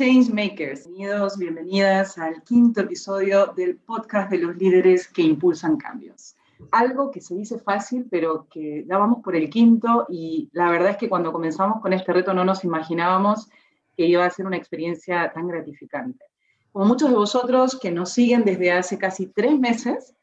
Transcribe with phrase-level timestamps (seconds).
[0.00, 0.86] Changemakers.
[0.86, 6.36] Bienvenidos, bienvenidas al quinto episodio del podcast de los líderes que impulsan cambios.
[6.70, 10.92] Algo que se dice fácil, pero que ya vamos por el quinto y la verdad
[10.92, 13.50] es que cuando comenzamos con este reto no nos imaginábamos
[13.94, 16.24] que iba a ser una experiencia tan gratificante.
[16.72, 20.14] Como muchos de vosotros que nos siguen desde hace casi tres meses,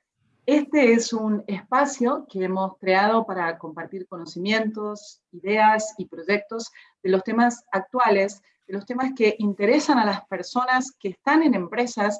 [0.47, 6.71] este es un espacio que hemos creado para compartir conocimientos, ideas y proyectos
[7.03, 12.19] de los temas actuales, los temas que interesan a las personas que están en empresas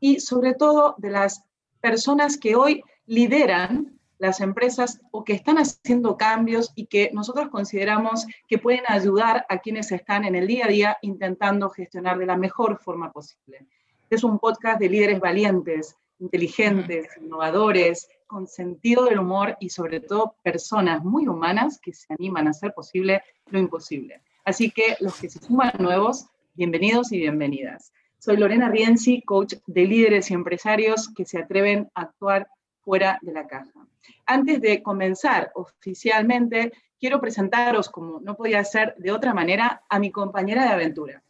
[0.00, 1.44] y sobre todo de las
[1.80, 8.26] personas que hoy lideran las empresas o que están haciendo cambios y que nosotros consideramos
[8.48, 12.36] que pueden ayudar a quienes están en el día a día intentando gestionar de la
[12.36, 13.66] mejor forma posible.
[14.08, 20.36] Es un podcast de líderes valientes inteligentes, innovadores, con sentido del humor y sobre todo
[20.42, 24.22] personas muy humanas que se animan a hacer posible lo imposible.
[24.44, 27.94] Así que los que se suman nuevos, bienvenidos y bienvenidas.
[28.18, 32.48] Soy Lorena Rienzi, coach de líderes y empresarios que se atreven a actuar
[32.82, 33.72] fuera de la caja.
[34.26, 40.10] Antes de comenzar oficialmente, quiero presentaros, como no podía ser de otra manera, a mi
[40.10, 41.22] compañera de aventura,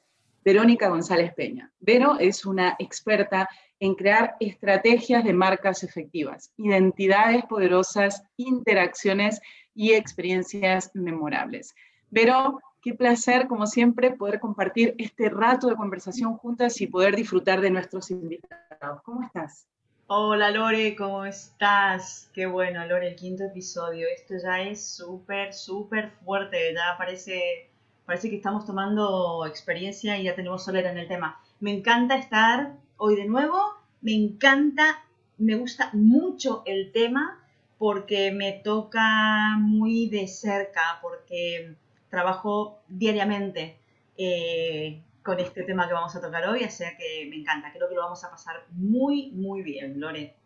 [0.45, 1.71] Verónica González Peña.
[1.79, 3.49] Vero es una experta
[3.79, 9.41] en crear estrategias de marcas efectivas, identidades poderosas, interacciones
[9.73, 11.77] y experiencias memorables.
[12.11, 17.63] Vero, qué placer, como siempre, poder compartir este rato de conversación juntas y poder disfrutar
[17.63, 19.01] de nuestros invitados.
[19.03, 19.67] ¿Cómo estás?
[20.07, 22.31] Hola Lore, ¿cómo estás?
[22.35, 24.07] Qué bueno, Lore, el quinto episodio.
[24.15, 26.75] Esto ya es súper, súper fuerte.
[26.75, 27.71] Ya parece,
[28.05, 31.41] parece que estamos tomando experiencia y ya tenemos solera en el tema.
[31.61, 33.59] Me encanta estar hoy de nuevo.
[34.03, 35.03] Me encanta,
[35.39, 37.43] me gusta mucho el tema
[37.79, 41.77] porque me toca muy de cerca, porque
[42.15, 43.81] trabajo diariamente
[44.17, 47.97] eh, con este tema que vamos a tocar hoy, así que me encanta, creo que
[47.97, 50.37] lo vamos a pasar muy, muy bien, Lore.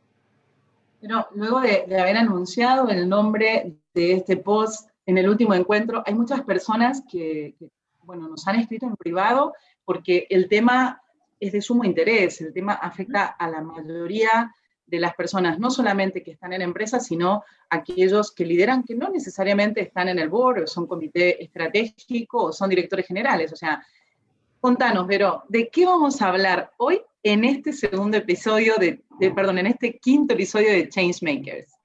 [1.01, 6.15] Pero luego de, haber anunciado el nombre de este post en el último encuentro, hay
[6.15, 7.69] muchas personas que, que
[8.03, 9.53] bueno, nos han escrito en privado
[9.85, 11.03] porque el tema
[11.39, 12.41] es de sumo interés.
[12.41, 14.55] El tema afecta a la mayoría
[14.89, 19.09] de las personas, no solamente que están en empresas, sino aquellos que lideran, que no
[19.11, 23.53] necesariamente están en el board, o son comité estratégico, o son directores generales.
[23.53, 23.85] O sea,
[24.61, 29.59] contanos, Vero, ¿de qué vamos a hablar hoy en este segundo episodio de, de perdón,
[29.59, 31.78] en este quinto episodio de Changemakers?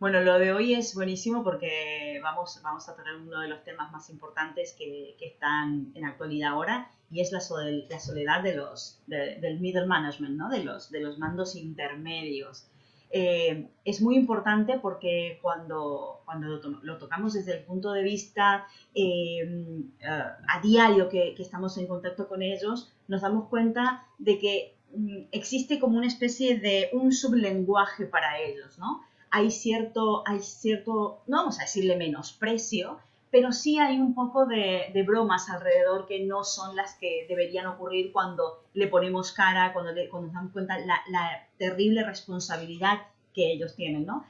[0.00, 3.92] Bueno, lo de hoy es buenísimo porque vamos, vamos a tener uno de los temas
[3.92, 9.84] más importantes que, están en actualidad ahora y es la, soledad de los, del middle
[9.84, 10.48] management, ¿no?
[10.48, 12.66] de, los, de los mandos intermedios.
[13.10, 16.48] Eh, es muy importante porque cuando, cuando
[16.82, 22.26] lo, tocamos desde el punto de vista eh, a diario que, que, estamos en contacto
[22.26, 28.06] con ellos, nos damos cuenta de que mm, existe como una especie de un sublenguaje
[28.06, 29.02] para ellos, ¿no?
[29.30, 32.98] Hay cierto, hay cierto, no vamos a decirle menosprecio,
[33.30, 38.12] pero sí hay un poco de, bromas alrededor que no son las que deberían ocurrir
[38.12, 42.98] cuando le ponemos cara, cuando, cuando nos damos cuenta la, la terrible responsabilidad
[43.32, 44.24] que ellos tienen, ¿no?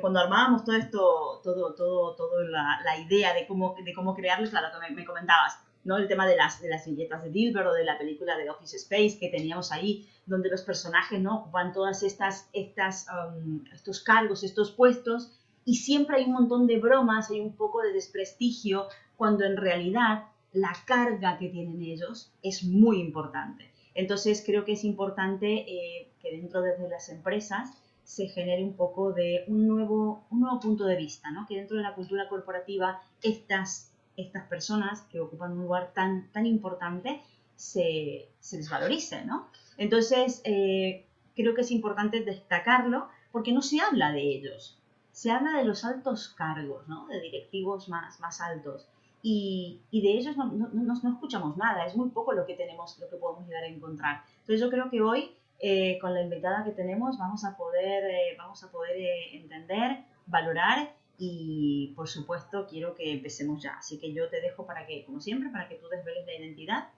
[0.00, 4.48] Cuando armábamos todo esto, todo, todo, todo la, la idea de cómo, de cómo crearles,
[4.48, 5.96] claro, que me, me comentabas, ¿no?
[5.96, 8.76] El tema de las, de las billetas de Dilbert o de la película de Office
[8.76, 11.38] Space que teníamos ahí, donde los personajes, ¿no?
[11.38, 15.32] Ocupan todas estas, estas, um, estos cargos, estos puestos,
[15.64, 20.24] y siempre hay un montón de bromas, hay un poco de desprestigio, cuando en realidad
[20.52, 23.70] la carga que tienen ellos es muy importante.
[23.94, 27.70] Entonces creo que es importante eh, que dentro de las empresas
[28.04, 31.46] se genere un poco de un nuevo, un nuevo punto de vista, ¿no?
[31.48, 36.46] que dentro de la cultura corporativa estas estas personas que ocupan un lugar tan, tan
[36.46, 37.22] importante
[37.54, 39.48] se, se les valorice, ¿no?
[39.78, 44.78] Entonces, eh, creo que es importante destacarlo porque no se habla de ellos,
[45.12, 47.06] se habla de los altos cargos, ¿no?
[47.08, 48.88] De directivos más, más altos.
[49.22, 52.98] Y, y de ellos no, no, no, escuchamos nada, es muy poco lo que tenemos,
[52.98, 54.22] lo que podemos llegar a encontrar.
[54.40, 58.36] Entonces yo creo que hoy, eh, con la invitada que tenemos, vamos a poder, eh,
[58.38, 58.96] vamos a poder
[59.32, 63.76] entender, valorar y por supuesto quiero que empecemos ya.
[63.78, 66.88] Así que yo te dejo para que, como siempre, para que tú desveles la identidad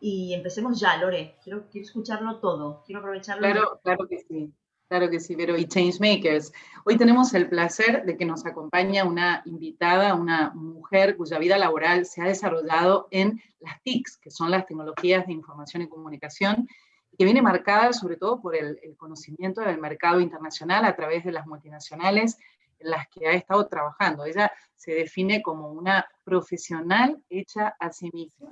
[0.00, 1.36] y empecemos ya, Lore.
[1.42, 3.42] Quiero, quiero escucharlo todo, quiero aprovecharlo.
[3.42, 4.52] Claro, claro que sí.
[4.86, 6.52] Claro que sí, pero y Changemakers.
[6.84, 12.04] Hoy tenemos el placer de que nos acompaña una invitada, una mujer cuya vida laboral
[12.04, 16.68] se ha desarrollado en las TICs, que son las tecnologías de información y comunicación,
[17.16, 21.32] que viene marcada sobre todo por el, el conocimiento del mercado internacional a través de
[21.32, 22.36] las multinacionales
[22.80, 24.24] las que ha estado trabajando.
[24.24, 28.50] Ella se define como una profesional hecha a sí misma.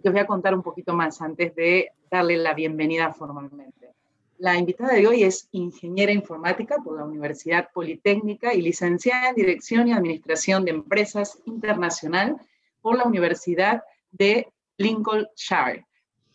[0.00, 3.90] que os voy a contar un poquito más antes de darle la bienvenida formalmente.
[4.38, 9.88] La invitada de hoy es ingeniera informática por la Universidad Politécnica y licenciada en Dirección
[9.88, 12.36] y Administración de Empresas Internacional
[12.80, 13.82] por la Universidad
[14.12, 15.84] de Lincolnshire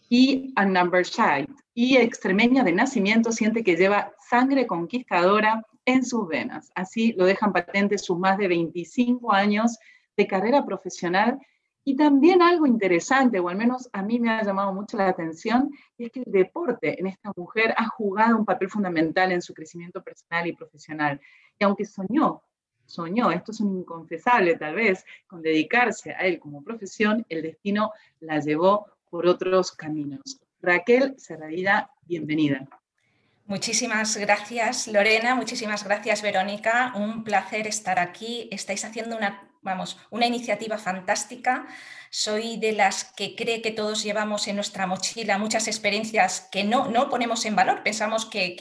[0.10, 1.48] y Annambershire.
[1.74, 6.72] Y extremeña de nacimiento, siente que lleva sangre conquistadora en sus venas.
[6.76, 9.78] Así lo dejan patente sus más de 25 años
[10.16, 11.40] de carrera profesional
[11.86, 15.70] y también algo interesante, o al menos a mí me ha llamado mucho la atención,
[15.98, 20.02] es que el deporte en esta mujer ha jugado un papel fundamental en su crecimiento
[20.02, 21.20] personal y profesional.
[21.60, 22.42] Y aunque soñó,
[22.86, 27.92] soñó, esto es un inconfesable tal vez, con dedicarse a él como profesión, el destino
[28.22, 30.40] la llevó por otros caminos.
[30.62, 32.66] Raquel Serradilla, bienvenida.
[33.46, 38.48] Muchísimas gracias Lorena, muchísimas gracias Verónica, un placer estar aquí.
[38.52, 41.66] Estáis haciendo una vamos, una iniciativa fantástica.
[42.16, 46.88] Soy de las que cree que todos llevamos en nuestra mochila muchas experiencias que no,
[46.88, 48.56] no ponemos en valor, pensamos que,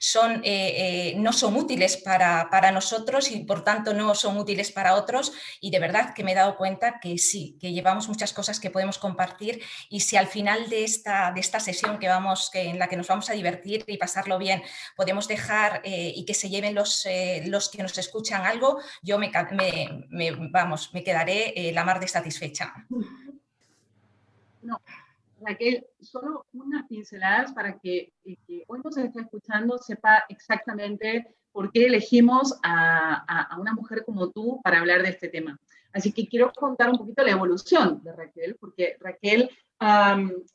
[0.00, 4.72] son, eh, eh, no son útiles para, para, nosotros y por tanto no son útiles
[4.72, 5.32] para otros.
[5.60, 8.70] Y de verdad que me he dado cuenta que sí, que llevamos muchas cosas que
[8.70, 12.80] podemos compartir y si al final de esta, de esta sesión que vamos, que, en
[12.80, 14.60] la que nos vamos a divertir y pasarlo bien,
[14.96, 17.06] podemos dejar eh, y que se lleven los,
[17.44, 19.30] los que nos escuchan algo, yo me,
[20.08, 22.71] me vamos, me quedaré la mar de satisfecha.
[24.62, 24.80] No,
[25.40, 31.70] Raquel, solo unas pinceladas para que el que hoy nos está escuchando sepa exactamente por
[31.72, 35.58] qué elegimos a, una mujer como tú para hablar de este tema.
[35.92, 39.50] Así que quiero contar un poquito la evolución de Raquel, porque Raquel,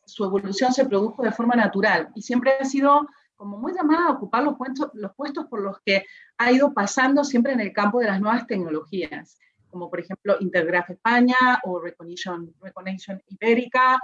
[0.05, 4.11] su evolución se produjo de forma natural y siempre ha sido como muy llamada a
[4.13, 6.05] ocupar los puestos, los puestos por los que
[6.37, 9.37] ha ido pasando siempre en el campo de las nuevas tecnologías
[9.77, 14.00] como por ejemplo Intergraph España o Recognition, Recognition Ibérica,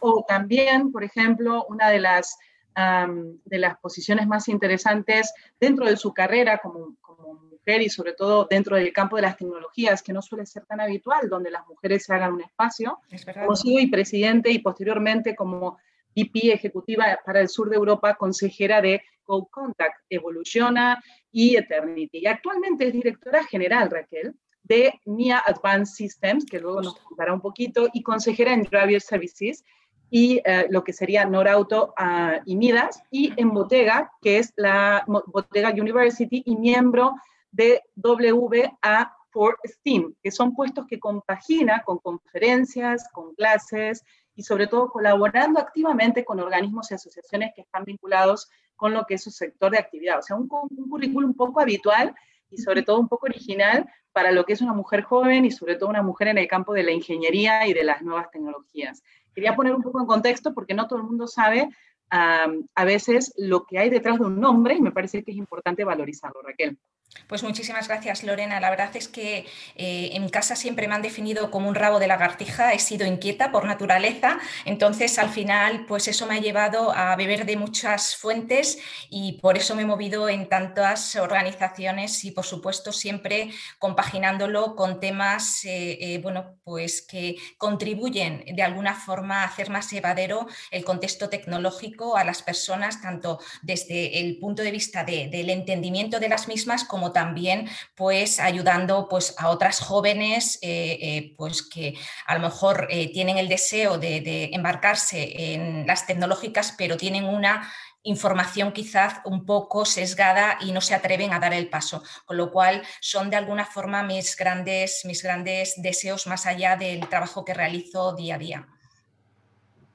[0.00, 2.36] o también, por ejemplo, una de las,
[2.74, 8.46] de las posiciones más interesantes dentro de su carrera como, como, mujer y sobre todo
[8.48, 12.04] dentro del campo de las tecnologías, que no suele ser tan habitual, donde las mujeres
[12.04, 13.00] se hagan un espacio,
[13.34, 15.78] como CEO y presidente y posteriormente como
[16.14, 21.02] VP ejecutiva para el sur de Europa, consejera de Code Contact, Evoluciona
[21.32, 22.18] y Eternity.
[22.18, 24.34] Y actualmente es directora general, Raquel,
[24.68, 29.64] de MIA Advanced Systems, que luego nos contará un poquito, y consejera en Driver Services,
[30.10, 35.04] y eh, lo que sería Norauto uh, y Midas, y en Botega, que es la
[35.06, 37.14] Botega University y miembro
[37.50, 44.04] de WA for STEAM, que son puestos que compagina con conferencias, con clases
[44.34, 49.14] y sobre todo colaborando activamente con organismos y asociaciones que están vinculados con lo que
[49.14, 50.18] es su sector de actividad.
[50.18, 52.14] O sea, un, un currículum un poco habitual
[52.50, 55.76] y sobre todo un poco original para lo que es una mujer joven y sobre
[55.76, 59.02] todo una mujer en el campo de la ingeniería y de las nuevas tecnologías.
[59.34, 61.68] Quería poner un poco en contexto porque no todo el mundo sabe
[62.08, 65.84] a veces lo que hay detrás de un nombre y me parece que es importante
[65.84, 66.78] valorizarlo, Raquel.
[67.26, 68.60] Pues muchísimas gracias, Lorena.
[68.60, 72.06] La verdad es que eh, en casa siempre me han definido como un rabo de
[72.06, 72.72] lagartija.
[72.72, 74.38] He sido inquieta por naturaleza.
[74.64, 78.78] Entonces, al final, pues eso me ha llevado a beber de muchas fuentes
[79.10, 85.00] y por eso me he movido en tantas organizaciones y, por supuesto, siempre compaginándolo con
[85.00, 90.84] temas, eh, eh, bueno, pues que contribuyen de alguna forma a hacer más llevadero el
[90.84, 96.48] contexto tecnológico a las personas, tanto desde el punto de vista del entendimiento de las
[96.48, 101.94] mismas como también pues ayudando pues a otras jóvenes eh, eh, pues que
[102.26, 107.70] a lo mejor eh, tienen el deseo de, embarcarse en las tecnológicas pero tienen una
[108.02, 112.52] información quizás un poco sesgada y no se atreven a dar el paso, con lo
[112.52, 117.52] cual son de alguna forma mis grandes, mis grandes deseos más allá del trabajo que
[117.52, 118.68] realizo día a día.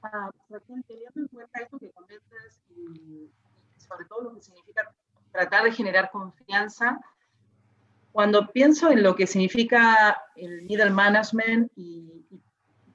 [0.02, 0.30] Ah,
[0.86, 3.30] teniendo en cuenta esto que comentas y
[3.78, 4.92] sobre todo lo que significa
[5.32, 7.00] tratar de generar confianza.
[8.12, 12.08] Cuando pienso en lo que significa el middle management y,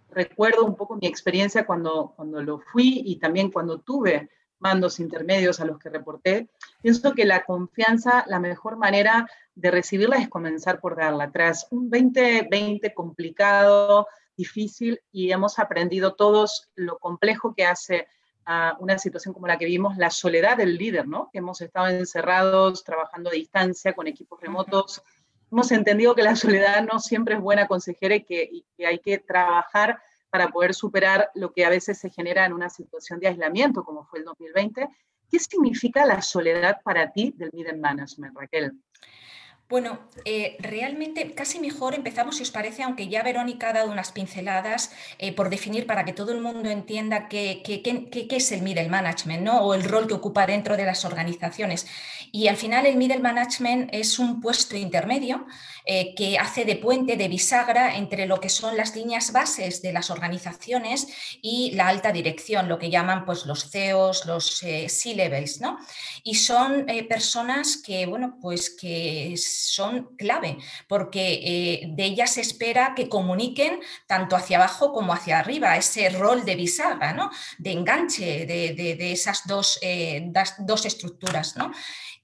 [0.10, 5.60] recuerdo un poco mi experiencia cuando, cuando lo fui y también cuando tuve mandos intermedios
[5.60, 6.50] a los que reporté,
[6.82, 11.32] pienso que la confianza, la mejor manera de recibirla es comenzar por darla.
[11.32, 18.08] Tras un 2020 complicado, difícil, y hemos aprendido todos lo complejo que hace
[18.50, 21.30] a una situación como la que vimos, la soledad del líder, ¿no?
[21.34, 25.04] Que hemos estado encerrados, trabajando a distancia, con equipos remotos.
[25.52, 29.00] Hemos entendido que la soledad no siempre es buena consejera y que, y que hay
[29.00, 30.00] que trabajar
[30.30, 34.06] para poder superar lo que a veces se genera en una situación de aislamiento, como
[34.06, 34.88] fue el 2020.
[35.30, 38.72] ¿Qué significa la soledad para ti del middle management, Raquel?
[39.70, 44.14] Bueno, eh, realmente casi mejor empezamos, si os parece, aunque ya Verónica ha dado unas
[44.14, 47.62] pinceladas eh, por definir para que todo el mundo entienda qué,
[48.32, 49.60] es el middle management ¿no?
[49.60, 51.86] o el rol que ocupa dentro de las organizaciones.
[52.32, 55.46] Y al final el middle management es un puesto intermedio
[55.86, 59.92] eh, que hace de puente, de bisagra entre lo que son las líneas bases de
[59.92, 61.08] las organizaciones
[61.42, 65.60] y la alta dirección, lo que llaman pues, los CEOs, los C-levels.
[65.60, 65.78] ¿no?
[66.24, 72.94] Y son personas que, bueno, pues que son clave, porque eh, de ellas se espera
[72.96, 77.32] que comuniquen tanto hacia abajo como hacia arriba, ese rol de bisagra, ¿no?
[77.58, 81.56] de enganche de, esas dos, eh, dos estructuras.
[81.56, 81.72] ¿no?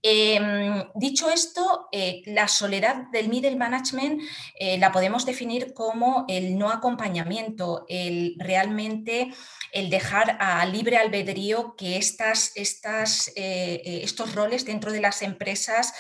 [0.04, 4.22] Em, dicho esto, eh, la soledad del middle management
[4.78, 9.34] la podemos definir como el no acompañamiento, el realmente
[9.72, 15.94] el dejar a libre albedrío que estas, estas, estos roles dentro de las empresas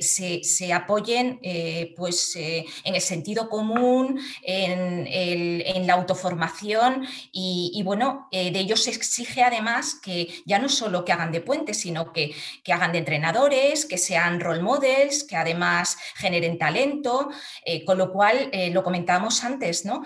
[0.00, 8.50] se, apoyen eh, pues, eh, en el sentido común, en, la autoformación y, bueno, eh,
[8.50, 12.34] de ellos se exige además que ya no solo que hagan de puente, sino que,
[12.64, 12.98] que hagan de
[13.88, 17.28] que sean role models, que además generen talento,
[17.84, 20.04] con lo cual, lo comentábamos antes, ¿no?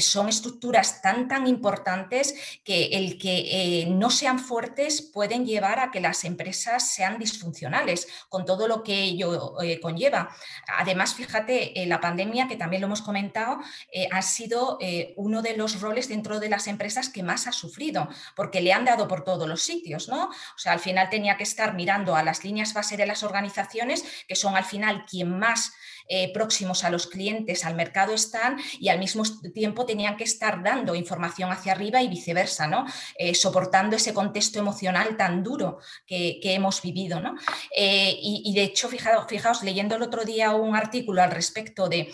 [0.00, 6.00] son estructuras tan, tan importantes que el que no sean fuertes pueden llevar a que
[6.00, 10.34] las empresas sean disfuncionales, con todo lo que ello conlleva.
[10.78, 13.58] Además, fíjate, eh, la pandemia, que también lo hemos comentado,
[13.92, 17.52] eh, ha sido eh, uno de los roles dentro de las empresas que más ha
[17.52, 20.24] sufrido, porque le han dado por todos los sitios, ¿no?
[20.26, 24.04] O sea, al final tenía que estar mirando a las líneas base de las organizaciones,
[24.28, 25.72] que son al final quien más
[26.08, 29.22] eh, próximos a los clientes, al mercado están y al mismo
[29.54, 32.84] tiempo tenían que estar dando información hacia arriba y viceversa, ¿no?
[33.16, 37.20] Eh, soportando ese contexto emocional tan duro que, hemos vivido.
[37.20, 37.34] ¿no?
[37.74, 42.12] Eh, y, de hecho, fijaos, fijaos, leyendo el otro día un artículo al respecto de,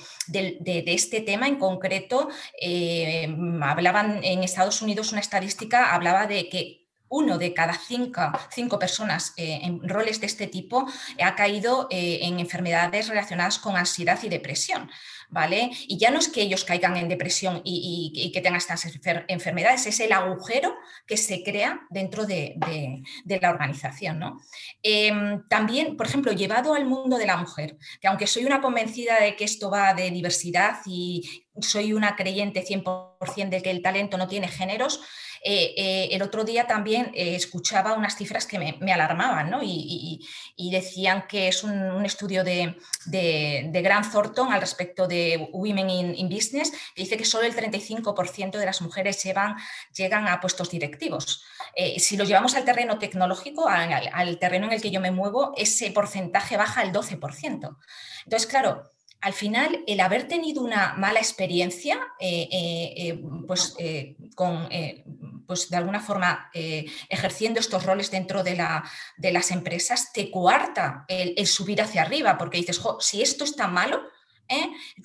[0.86, 2.28] este tema en concreto,
[3.62, 9.60] hablaban en Estados Unidos una estadística, hablaba de que uno de cada cinco, personas eh,
[9.62, 10.86] en roles de este tipo
[11.22, 14.90] ha caído eh, en enfermedades relacionadas con ansiedad y depresión.
[15.30, 15.70] ¿Vale?
[15.86, 18.88] Y ya no es que ellos caigan en depresión y, que tengan estas
[19.28, 20.74] enfermedades, es el agujero
[21.06, 22.54] que se crea dentro de,
[23.26, 24.20] la organización.
[24.20, 24.40] ¿no?
[24.82, 29.20] Em, también, por ejemplo, llevado al mundo de la mujer, que aunque soy una convencida
[29.20, 34.16] de que esto va de diversidad y soy una creyente 100% de que el talento
[34.16, 35.02] no tiene géneros,
[35.42, 39.60] eh, eh, el otro día también eh, escuchaba unas cifras que me, alarmaban ¿no?
[39.62, 40.20] y,
[40.70, 42.76] decían que es un, estudio de,
[43.06, 48.58] de, Grant Thornton al respecto de Women in, Business, que dice que solo el 35%
[48.58, 51.42] de las mujeres llegan a puestos directivos.
[51.96, 55.90] si lo llevamos al terreno tecnológico, al terreno en el que yo me muevo, ese
[55.90, 57.76] porcentaje baja al 12%.
[58.24, 63.76] Entonces, claro, al final, el haber tenido una mala experiencia, eh, eh, eh, pues,
[64.34, 64.68] con,
[65.46, 68.84] pues de alguna forma ejerciendo estos roles dentro de, la,
[69.16, 74.02] de, las empresas, te coarta el, subir hacia arriba, porque dices, si esto está malo,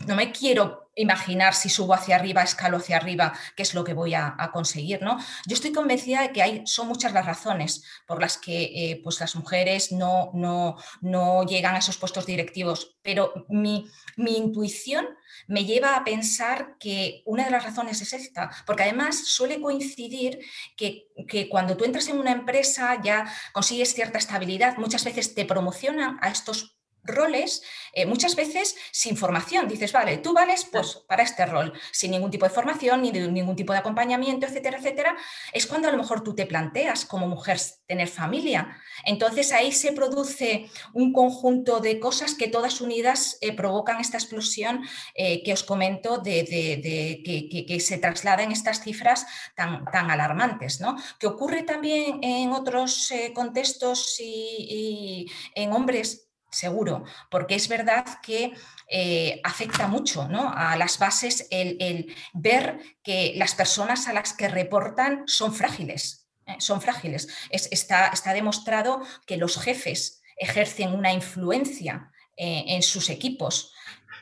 [0.08, 3.94] no me quiero imaginar si subo hacia arriba, escalo hacia arriba, qué es lo que
[3.94, 5.02] voy a, conseguir.
[5.02, 5.18] ¿no?
[5.48, 9.20] Yo estoy convencida de que hay, son muchas las razones por las que eh, pues
[9.20, 15.08] las mujeres no, no, no, llegan a esos puestos directivos, pero mi, mi intuición
[15.48, 20.40] me lleva a pensar que una de las razones es esta, porque además suele coincidir
[20.78, 25.46] que, que, cuando tú entras en una empresa ya consigues cierta estabilidad, muchas veces te
[25.46, 29.68] promocionan a estos roles, eh, muchas veces sin formación.
[29.68, 33.30] Dices, vale, tú vales pues, para este rol, sin ningún tipo de formación, ni de
[33.30, 35.16] ningún tipo de acompañamiento, etcétera, etcétera.
[35.52, 38.78] Es cuando a lo mejor tú te planteas como mujer tener familia.
[39.06, 44.84] Entonces ahí se produce un conjunto de cosas que todas unidas eh, provocan esta explosión
[45.16, 50.80] eh, que os comento de, que, se traslada en estas cifras tan, tan alarmantes.
[50.80, 50.96] ¿no?
[51.20, 58.54] Que ocurre también en otros contextos y en hombres seguro, porque es verdad que
[58.88, 65.24] eh, afecta mucho a las bases el, ver que las personas a las que reportan
[65.28, 66.28] son frágiles.
[66.46, 66.56] ¿eh?
[66.60, 67.28] son frágiles.
[67.50, 73.74] está, está, demostrado que los jefes ejercen una influencia eh, en sus equipos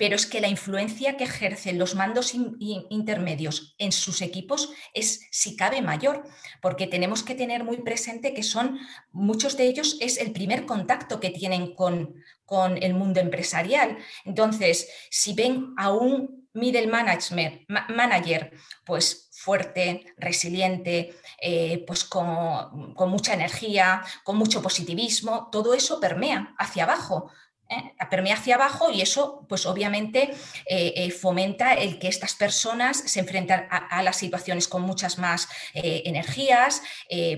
[0.01, 5.55] pero es que la influencia que ejercen los mandos intermedios en sus equipos es, si
[5.55, 6.23] cabe, mayor,
[6.59, 8.79] porque tenemos que tener muy presente que son,
[9.11, 12.15] muchos de ellos es el primer contacto que tienen con,
[12.45, 13.99] con el mundo empresarial.
[14.25, 18.53] Entonces, si ven a un middle manager,
[18.83, 26.85] pues fuerte, resiliente, eh, pues con mucha energía, con mucho positivismo, todo eso permea hacia
[26.85, 27.31] abajo
[27.71, 27.93] ¿eh?
[28.09, 30.33] permea hacia abajo y eso pues obviamente
[30.65, 35.47] eh, eh, fomenta el que estas personas se enfrenten a, las situaciones con muchas más
[35.73, 36.81] energías,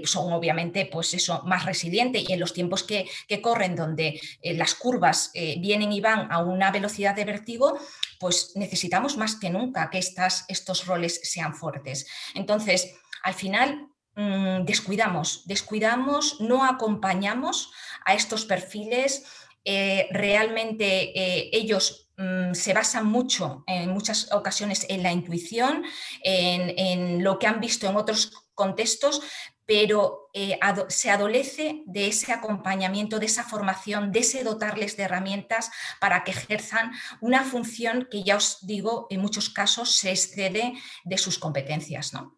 [0.06, 3.08] son obviamente pues eso más resilientes y en los tiempos que,
[3.42, 7.78] corren donde las curvas vienen y van a una velocidad de vértigo,
[8.20, 12.08] pues necesitamos más que nunca que estas, estos roles sean fuertes.
[12.36, 17.72] Entonces, al final mm, descuidamos, descuidamos, no acompañamos
[18.06, 19.24] a estos perfiles
[19.66, 25.84] eh, realmente eh, ellos mm, se basan mucho en muchas ocasiones en la intuición,
[26.24, 29.22] en, lo que han visto en otros contextos,
[29.66, 35.72] pero eh, se adolece de ese acompañamiento, de esa formación, de ese dotarles de herramientas
[36.02, 36.92] para que ejerzan
[37.22, 40.74] una función que ya os digo, en muchos casos se excede
[41.06, 42.14] de sus competencias.
[42.14, 42.38] ¿no?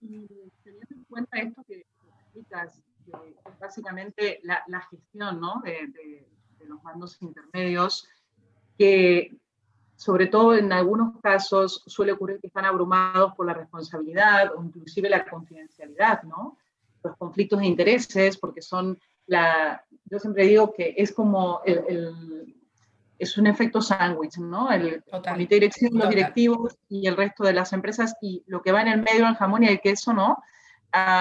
[0.00, 0.26] y
[0.62, 1.84] teniendo en cuenta esto que
[3.64, 6.26] básicamente la, gestión de,
[6.66, 8.06] los mandos intermedios,
[8.78, 9.36] que
[9.96, 15.08] sobre todo en algunos casos suele ocurrir que están abrumados por la responsabilidad o inclusive
[15.08, 16.58] la confidencialidad, ¿no?
[17.02, 22.54] los conflictos de intereses, porque son la, yo siempre digo que es como el,
[23.18, 24.70] es un efecto sándwich, ¿no?
[24.70, 28.72] El comité de dirección, los directivos y el resto de las empresas y lo que
[28.72, 30.42] va en el medio, el jamón y el queso, ¿no?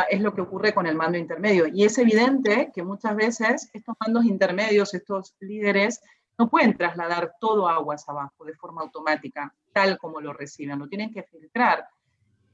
[0.09, 1.67] Es lo que ocurre con el mando intermedio.
[1.67, 6.01] Y es evidente que muchas veces estos mandos intermedios, estos líderes,
[6.37, 11.11] no pueden trasladar todo aguas abajo de forma automática, tal como lo reciben, lo tienen
[11.11, 11.87] que filtrar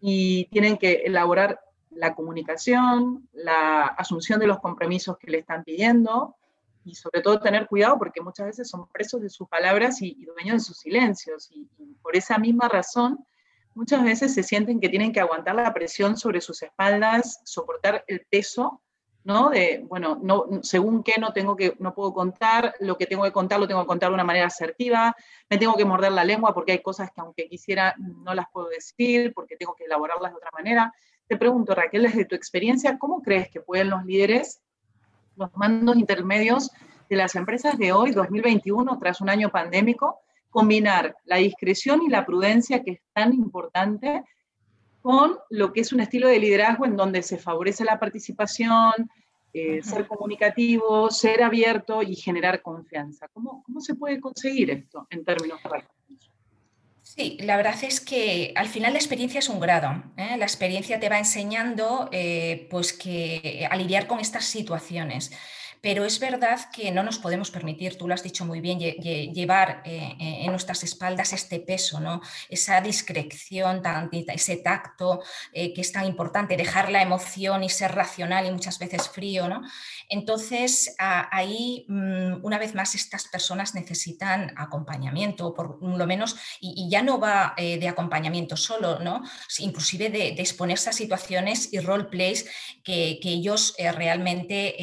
[0.01, 1.59] y tienen que elaborar
[1.91, 6.35] la comunicación, la asunción de los compromisos que le están pidiendo
[6.85, 10.53] y sobre todo tener cuidado porque muchas veces son presos de sus palabras y, dueños
[10.53, 11.67] de sus silencios y
[12.01, 13.25] por esa misma razón
[13.75, 18.25] muchas veces se sienten que tienen que aguantar la presión sobre sus espaldas, soportar el
[18.29, 18.81] peso,
[19.23, 19.49] ¿no?
[19.49, 23.31] De, bueno, no, según qué no, tengo que, no puedo contar, lo que tengo que
[23.31, 25.15] contar lo tengo que contar de una manera asertiva,
[25.49, 28.69] me tengo que morder la lengua porque hay cosas que aunque quisiera no las puedo
[28.69, 30.93] decir porque tengo que elaborarlas de otra manera.
[31.27, 34.61] Te pregunto, Raquel, desde tu experiencia, ¿cómo crees que pueden los líderes,
[35.35, 36.71] los mandos intermedios
[37.09, 42.25] de las empresas de hoy, 2021, tras un año pandémico, combinar la discreción y la
[42.25, 44.23] prudencia, que es tan importante,
[45.01, 49.09] con lo que es un estilo de liderazgo en donde se favorece la participación,
[49.53, 53.27] eh, ser comunicativo, ser abierto y generar confianza.
[53.33, 55.99] ¿Cómo, ¿Cómo, se puede conseguir esto en términos prácticos?
[57.01, 60.03] Sí, la verdad es que al final la experiencia es un grado.
[60.17, 60.37] ¿eh?
[60.37, 65.31] La experiencia te va enseñando eh, pues que a lidiar con estas situaciones.
[65.81, 69.81] Pero es verdad que no nos podemos permitir, tú lo has dicho muy bien, llevar
[69.85, 72.21] eh, eh, en nuestras espaldas este peso, ¿no?
[72.49, 75.21] esa discreción, ese tacto
[75.53, 79.47] eh, que es tan importante, dejar la emoción y ser racional y muchas veces frío.
[79.47, 79.61] ¿no?
[80.09, 87.03] Entonces, ahí, mm, una vez más, estas personas necesitan acompañamiento, por lo menos, y, ya
[87.03, 89.21] no va de acompañamiento solo, ¿no?
[89.59, 92.49] inclusive de, exponerse a situaciones y role plays
[92.83, 94.75] que, ellos realmente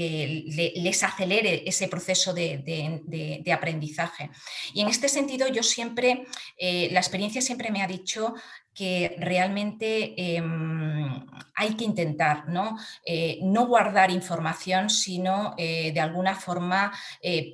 [0.86, 4.31] le les acelere ese proceso de, aprendizaje.
[4.73, 8.35] Y en este sentido, yo siempre, eh, la experiencia siempre me ha dicho
[8.77, 12.77] que realmente em, hay que intentar ¿no?
[13.05, 16.93] Eh, no guardar información, sino eh, de alguna forma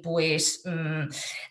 [0.03, 1.05] pues mm,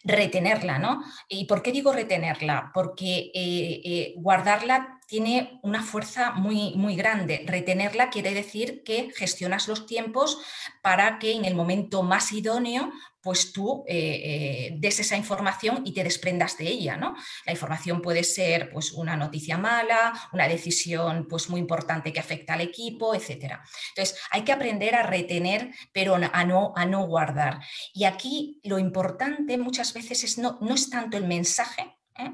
[0.03, 0.77] retenerla.
[0.77, 1.03] ¿no?
[1.29, 2.71] ¿Y por qué digo retenerla?
[2.73, 7.43] Porque guardarla tiene una fuerza muy, muy grande.
[7.45, 10.39] Retenerla quiere decir que gestionas los tiempos
[10.81, 15.93] para que en el momento más idóneo pues tú eh, eh, des esa información y
[15.93, 16.97] te desprendas de ella.
[16.97, 17.15] ¿no?
[17.45, 22.53] La información puede ser pues, una noticia mala, una decisión pues, muy importante que afecta
[22.53, 23.59] al equipo, etc.
[23.89, 27.59] Entonces, hay que aprender a retener, pero a no, a no guardar.
[27.93, 32.31] Y aquí lo importante muchas veces es no, no es tanto el mensaje, ¿eh?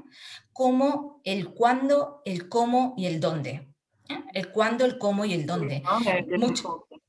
[0.54, 3.74] como el cuándo, el cómo y el dónde.
[4.34, 5.84] El cuándo, el cómo y el dónde.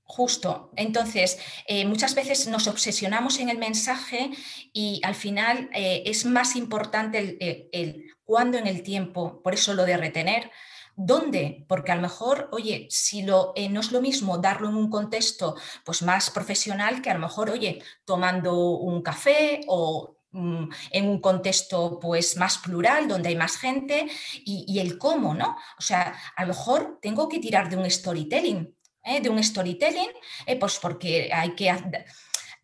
[0.09, 0.73] Justo.
[0.75, 4.31] Entonces, eh, muchas veces nos obsesionamos en el mensaje
[4.73, 7.39] y al final es más importante
[7.73, 10.51] el, cuándo en el tiempo, por eso lo de retener.
[10.97, 11.65] ¿Dónde?
[11.69, 15.55] Porque a lo mejor, oye, si lo, no es lo mismo darlo en un contexto
[15.85, 21.21] pues, más profesional que a lo mejor, oye, tomando un café o Mm, en un
[21.21, 24.07] contexto pues más plural, donde hay más gente,
[24.45, 25.57] y, el cómo, ¿no?
[25.79, 28.77] O sea, a lo mejor tengo que tirar de un storytelling,
[29.09, 29.21] ¿eh?
[29.21, 30.11] de un storytelling,
[30.47, 31.75] eh, pues porque hay que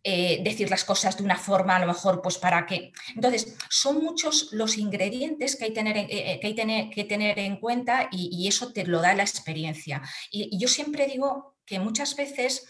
[0.03, 2.93] eh, decir las cosas de una forma, a lo mejor, pues para que...
[3.15, 8.73] Entonces, son muchos los ingredientes que hay, que, tener, que tener en cuenta y, eso
[8.73, 10.03] te lo da la experiencia.
[10.31, 12.67] y yo siempre digo que muchas veces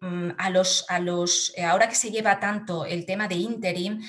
[0.00, 4.00] mm, a los, a los, ahora que se lleva tanto el tema de interim,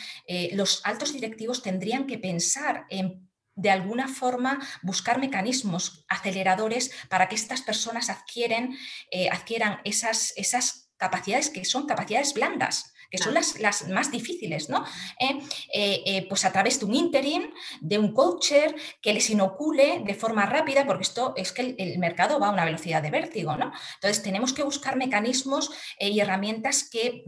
[0.53, 7.35] los altos directivos tendrían que pensar en de alguna forma buscar mecanismos aceleradores para que
[7.35, 8.77] estas personas adquieren,
[9.31, 14.83] adquieran esas, esas capacidades que son capacidades blandas que son las, las más difíciles, ¿no?
[15.19, 15.39] Eh,
[15.73, 20.13] eh, eh, pues a través de un interim, de un coacher que les inocule de
[20.13, 23.71] forma rápida, porque esto es que el, mercado va a una velocidad de vértigo, ¿no?
[23.95, 27.23] Entonces tenemos que buscar mecanismos y herramientas que,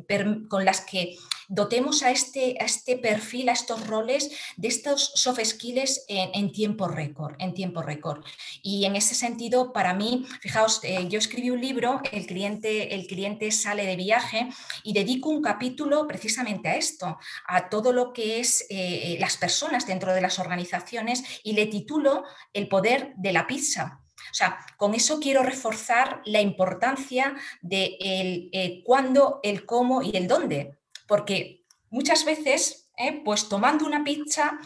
[0.50, 1.16] con las que
[1.48, 6.88] dotemos a este, a este perfil, a estos roles de estos soft skills en, tiempo
[6.88, 8.24] récord, en tiempo récord.
[8.62, 13.52] Y en ese sentido, para mí, fijaos, yo escribí un libro, el cliente, el cliente
[13.52, 14.50] sale de viaje
[14.84, 19.88] y dedico un capítulo precisamente a esto, a todo lo que es eh, las personas
[19.88, 24.02] dentro de las organizaciones y le titulo El poder de la pizza.
[24.32, 30.16] O sea, con eso quiero reforzar la importancia de el eh, cuándo, el cómo y
[30.16, 30.77] el dónde,
[31.08, 34.60] porque muchas veces, eh, pues tomando una pizza,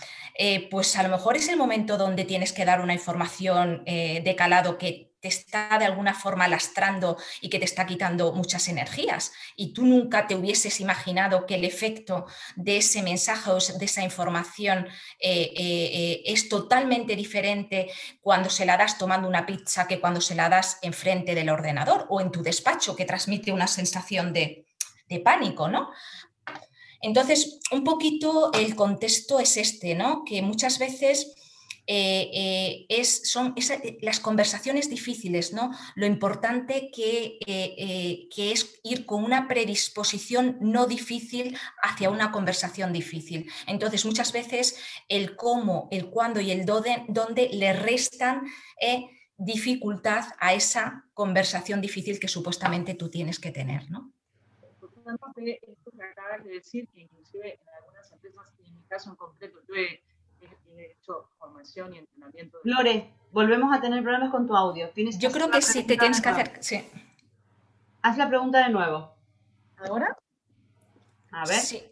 [0.72, 4.78] pues a lo mejor es el momento donde tienes que dar una información de calado
[4.78, 9.32] que te está de alguna forma lastrando y que te está quitando muchas energías.
[9.56, 12.26] Y tú nunca te hubieses imaginado que el efecto
[12.56, 14.88] de ese mensaje o de esa información
[15.20, 20.22] eh, eh, eh, es totalmente diferente cuando se la das tomando una pizza que cuando
[20.22, 24.66] se la das enfrente del ordenador o en tu despacho, que transmite una sensación de,
[25.08, 25.92] de pánico, ¿no?
[27.02, 30.24] Entonces, un poquito el contexto es este, ¿no?
[30.24, 31.36] Que muchas veces
[31.88, 35.72] eh, eh, son eh, las conversaciones difíciles, ¿no?
[35.96, 37.38] Lo importante que,
[38.34, 43.52] que, es ir con una predisposición no difícil hacia una conversación difícil.
[43.68, 44.78] Entonces, muchas veces
[45.10, 48.44] el cómo, el cuándo y el dónde, le restan
[49.38, 54.14] dificultad a esa conversación difícil que supuestamente tú tienes que tener, ¿no?
[55.92, 59.60] Esto que acabas de decir, que inclusive en algunas empresas, en mi caso en concreto,
[59.68, 60.02] yo he
[60.78, 62.60] he hecho formación y entrenamiento.
[62.64, 64.90] Lore, volvemos a tener problemas con tu audio.
[64.90, 66.58] ¿Tienes Yo creo que sí, te tienes que hacer.
[66.62, 66.90] Sí.
[68.02, 69.14] Haz la pregunta de nuevo.
[69.78, 70.18] ¿Ahora?
[71.32, 71.60] A ver.
[71.60, 71.84] Sí.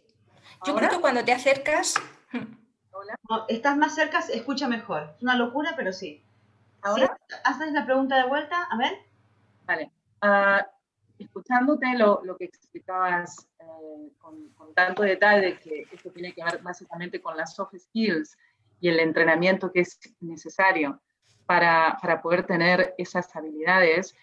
[0.66, 1.94] Yo creo que cuando te acercas.
[2.92, 3.46] ¿Hola?
[3.48, 5.14] estás más cerca, escucha mejor.
[5.16, 6.22] Es una locura, pero sí.
[6.82, 7.16] ¿Ahora?
[7.44, 8.64] ¿Haces la pregunta de vuelta?
[8.64, 8.98] A ver.
[9.66, 9.90] Vale.
[10.22, 10.62] Uh,
[11.20, 16.60] escuchándote lo, lo, que explicabas eh, con, con, tanto detalle, que esto tiene que ver
[16.62, 18.36] básicamente con las soft skills
[18.80, 21.00] y el entrenamiento que es necesario
[21.46, 24.14] para, para poder tener esas habilidades.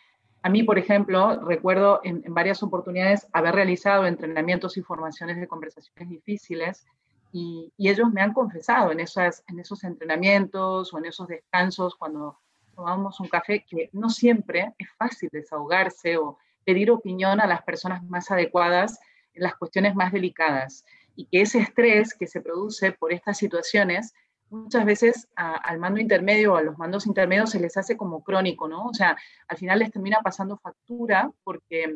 [0.41, 5.47] A mí, por ejemplo, recuerdo en, en, varias oportunidades haber realizado entrenamientos y formaciones de
[5.47, 6.85] conversaciones difíciles
[7.31, 11.95] y, y, ellos me han confesado en, esas, en esos entrenamientos o en esos descansos
[11.95, 12.39] cuando
[12.75, 18.03] tomamos un café que no siempre es fácil desahogarse o pedir opinión a las personas
[18.03, 18.99] más adecuadas
[19.33, 20.83] en las cuestiones más delicadas
[21.15, 24.13] y que ese estrés que se produce por estas situaciones
[24.49, 28.67] muchas veces al mando intermedio o a los mandos intermedios se les hace como crónico,
[28.67, 28.87] ¿no?
[28.87, 31.95] O sea, al final les termina pasando factura porque,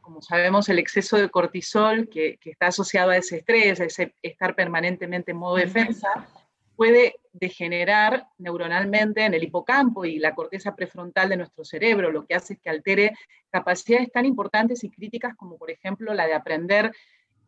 [0.00, 4.14] como sabemos, el exceso de cortisol que, que está asociado a ese estrés, a ese
[4.22, 6.08] estar permanentemente en modo defensa,
[6.74, 12.36] puede degenerar neuronalmente en el hipocampo y la corteza prefrontal de nuestro cerebro, lo que
[12.36, 13.16] hace es que altere
[13.50, 16.92] capacidades tan importantes y críticas como por ejemplo la de aprender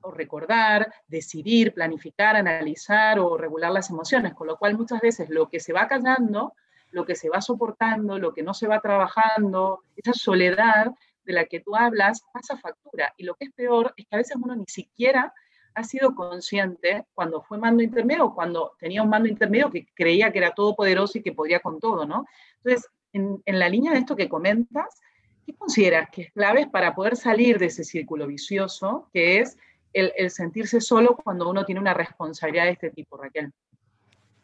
[0.01, 5.49] o recordar, decidir, planificar, analizar o regular las emociones, con lo cual muchas veces lo
[5.49, 6.55] que se va callando,
[6.91, 10.93] lo que se va soportando, lo que no se va trabajando, esa soledad
[11.25, 13.15] de la que tú hablas pasa factura.
[13.17, 15.33] Y lo que es peor es que a veces uno ni siquiera
[15.77, 20.33] ha sido consciente cuando fue mando intermedio o cuando tenía un mando intermedio que creía
[20.33, 22.25] que era todopoderoso y que podía con todo, ¿no?
[22.65, 25.03] Entonces, en, la línea de esto que comentas,
[25.45, 29.59] ¿qué consideras que es clave para poder salir de ese círculo vicioso que es
[29.93, 33.53] el, el sentirse solo cuando uno tiene una responsabilidad de este tipo, Raquel?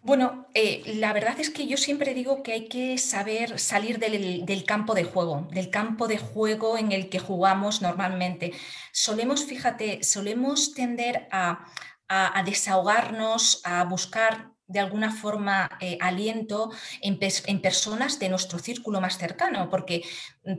[0.04, 4.64] Bueno, eh, la verdad es que yo siempre digo que hay que saber salir del,
[4.66, 8.52] campo de juego, del campo de juego en el que jugamos normalmente.
[8.92, 11.66] Solemos, fíjate, solemos tender a,
[12.08, 17.18] a desahogarnos, a buscar de alguna forma eh, aliento en,
[17.60, 20.02] personas de nuestro círculo más cercano, porque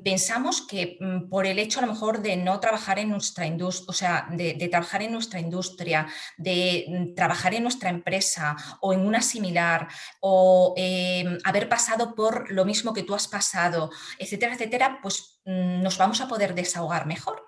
[0.04, 3.86] pensamos que mm, por el hecho a lo mejor de no trabajar en nuestra industria,
[3.90, 9.06] o sea, de, trabajar en nuestra industria, de mm, trabajar en nuestra empresa o en
[9.06, 9.88] una similar,
[10.20, 15.82] o em, haber pasado por lo mismo que tú has pasado, etcétera, etcétera, pues mm,
[15.82, 17.44] nos vamos a poder desahogar mejor.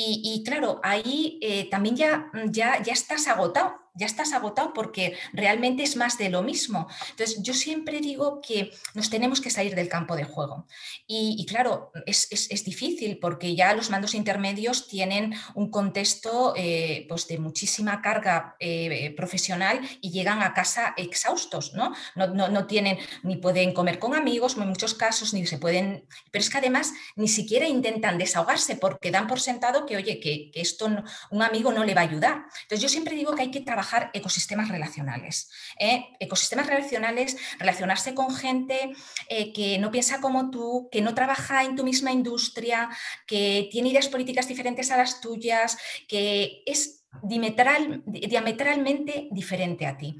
[0.00, 5.82] Y, claro, ahí eh, también ya, ya, ya estás agotado ya estás agotado porque realmente
[5.82, 6.86] es más de lo mismo.
[7.10, 10.66] Entonces, yo siempre digo que nos tenemos que salir del campo de juego.
[11.06, 12.28] Y, claro, es,
[12.64, 19.14] difícil porque ya los mandos intermedios tienen un contexto eh, pues de muchísima carga eh,
[19.16, 21.92] profesional y llegan a casa exhaustos, ¿no?
[22.14, 26.50] No, tienen ni pueden comer con amigos, en muchos casos, ni se pueden, pero es
[26.50, 30.88] que además ni siquiera intentan desahogarse porque dan por sentado que, oye, que esto
[31.30, 32.44] un amigo no le va a ayudar.
[32.62, 35.50] Entonces, yo siempre digo que hay que trabajar ecosistemas relacionales.
[35.78, 36.06] ¿eh?
[36.20, 38.92] Ecosistemas relacionales, relacionarse con gente
[39.28, 42.88] eh, que no piensa como tú, que no trabaja en tu misma industria,
[43.26, 50.16] que tiene ideas políticas diferentes a las tuyas, que es diametral, diametralmente diferente a ti.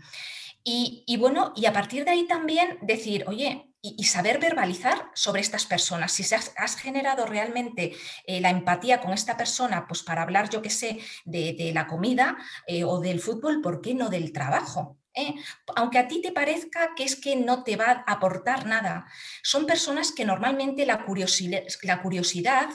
[0.71, 5.67] Y, bueno, y a partir de ahí también decir, oye, y, saber verbalizar sobre estas
[5.67, 6.13] personas.
[6.13, 10.71] Si has, generado realmente eh, la empatía con esta persona, pues para hablar, yo qué
[10.71, 12.37] sé, de, la comida
[12.67, 14.99] eh, o del fútbol, ¿por qué no del trabajo?
[15.15, 15.35] ¿eh?
[15.75, 19.07] aunque a ti te parezca que es que no te va a aportar nada.
[19.43, 22.69] Son personas que normalmente la curiosidad,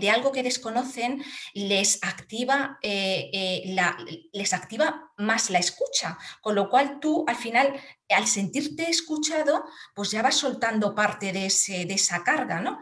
[0.00, 1.24] de algo que desconocen
[1.54, 7.72] les activa, les activa más la escucha, con lo cual tú al final,
[8.08, 12.78] al sentirte escuchado, pues ya vas soltando parte de, ese, de esa carga, ¿no?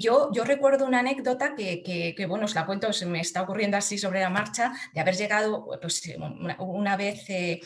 [0.00, 1.82] yo, yo, recuerdo una anécdota que,
[2.16, 5.16] que, bueno, os la cuento, se me está ocurriendo así sobre la marcha, de haber
[5.16, 6.02] llegado pues,
[6.58, 7.60] una, vez eh,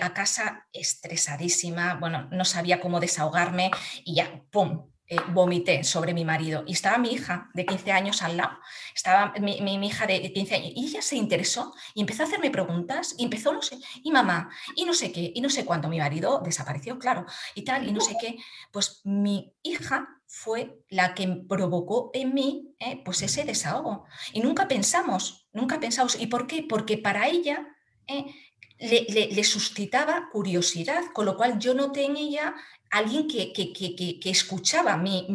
[0.00, 3.70] a casa estresadísima, bueno, no sabía cómo desahogarme
[4.04, 4.90] y ya, ¡pum!
[5.12, 6.62] Eh, vomité sobre mi marido.
[6.68, 8.56] Y estaba mi hija de 15 años al lado,
[8.94, 10.72] estaba mi, hija de 15 años.
[10.76, 14.50] Y ella se interesó y empezó a hacerme preguntas y empezó, no sé, y mamá,
[14.76, 17.92] y no sé qué, y no sé cuánto, mi marido desapareció, claro, y tal, y
[17.92, 18.36] no sé qué,
[18.70, 24.04] pues mi hija fue la que provocó en mí eh, pues ese desahogo.
[24.32, 26.64] Y nunca pensamos, nunca pensamos, ¿y por qué?
[26.68, 27.66] Porque para ella
[28.80, 32.54] le, suscitaba curiosidad, con lo cual yo noté en ella
[32.90, 35.26] alguien que, que, escuchaba mi,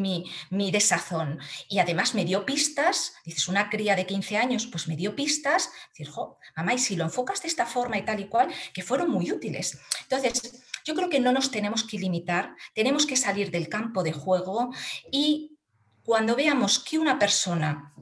[0.49, 4.97] mi, desazón y además me dio pistas, dices, una cría de 15 años, pues me
[4.97, 8.27] dio pistas, decir, jo, mamá, y si lo enfocas de esta forma y tal y
[8.27, 9.79] cual, que fueron muy útiles.
[10.01, 14.11] Entonces, yo creo que no nos tenemos que limitar, tenemos que salir del campo de
[14.11, 14.71] juego
[15.11, 15.57] y
[16.03, 17.93] cuando veamos que una persona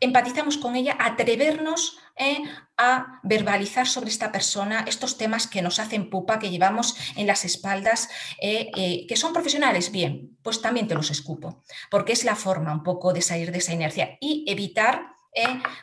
[0.00, 2.42] empatizamos con ella, atrevernos eh,
[2.76, 7.44] a verbalizar sobre esta persona estos temas que nos hacen pupa, que llevamos en las
[7.44, 8.08] espaldas,
[8.40, 12.72] eh, eh, que son profesionales, bien, pues también te los escupo, porque es la forma
[12.72, 15.14] un poco de salir de esa inercia y evitar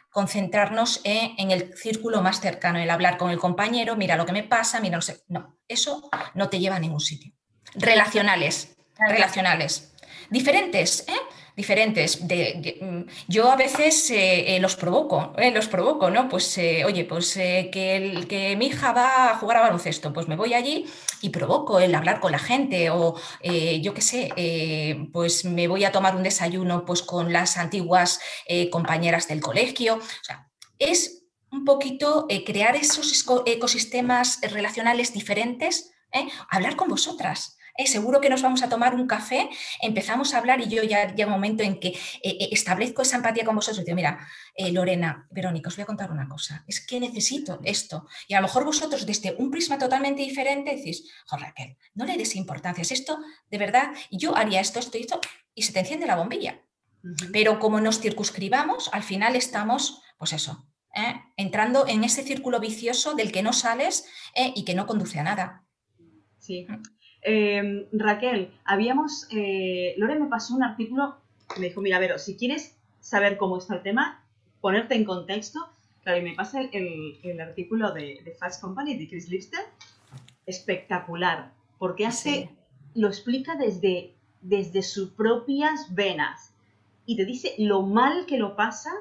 [0.09, 4.43] concentrarnos en el círculo más cercano, el hablar con el compañero, mira lo que me
[4.43, 7.33] pasa, mira, no sé, no, eso no te lleva a ningún sitio.
[7.75, 9.93] Relacionales, relacionales.
[10.29, 11.19] Diferentes, ¿eh?
[11.55, 12.27] Diferentes.
[12.27, 16.29] De, mm, yo a veces eh, eh, los provoco, eh, los provoco, ¿no?
[16.29, 20.35] Pues, oye, pues que, el, que mi hija va a jugar a baloncesto, pues me
[20.35, 20.85] voy allí
[21.21, 23.15] y provoco el hablar con la gente o
[23.81, 28.19] yo qué sé, pues me voy a tomar un desayuno pues con las antiguas
[28.71, 29.95] compañeras del colegio.
[29.95, 35.91] O sea, es un poquito crear esos ecosistemas relacionales diferentes,
[36.49, 37.57] hablar con vosotras.
[37.81, 37.87] ¿Eh?
[37.87, 39.49] seguro que nos vamos a tomar un café,
[39.81, 43.17] empezamos a hablar y yo ya llega un momento en que eh, eh, establezco esa
[43.17, 44.27] empatía con vosotros y digo, mira,
[44.71, 48.07] Lorena, Verónica, os voy a contar una cosa, es que necesito esto.
[48.27, 52.17] Y a lo mejor vosotros desde un prisma totalmente diferente decís, joder, Raquel, no le
[52.17, 55.19] des importancia, es esto de verdad, yo haría esto, esto y esto,
[55.55, 56.61] y se te enciende la bombilla.
[57.33, 60.67] Pero como nos circunscribamos, al final estamos, pues eso,
[61.35, 65.65] entrando en ese círculo vicioso del que no sales y que no conduce a nada.
[66.37, 66.67] Sí.
[67.21, 71.17] Em, Raquel, habíamos, eh, Lore me pasó un artículo,
[71.59, 74.23] me dijo, mira, Vero, si quieres saber cómo está el tema,
[74.59, 75.59] ponerte en contexto,
[76.03, 79.59] claro, y me pasa el, artículo de, Fast Company de Chris Lister,
[80.47, 82.49] espectacular, porque hace,
[82.95, 86.53] lo explica desde, desde sus propias venas.
[87.05, 88.91] Y te dice lo mal que lo pasa,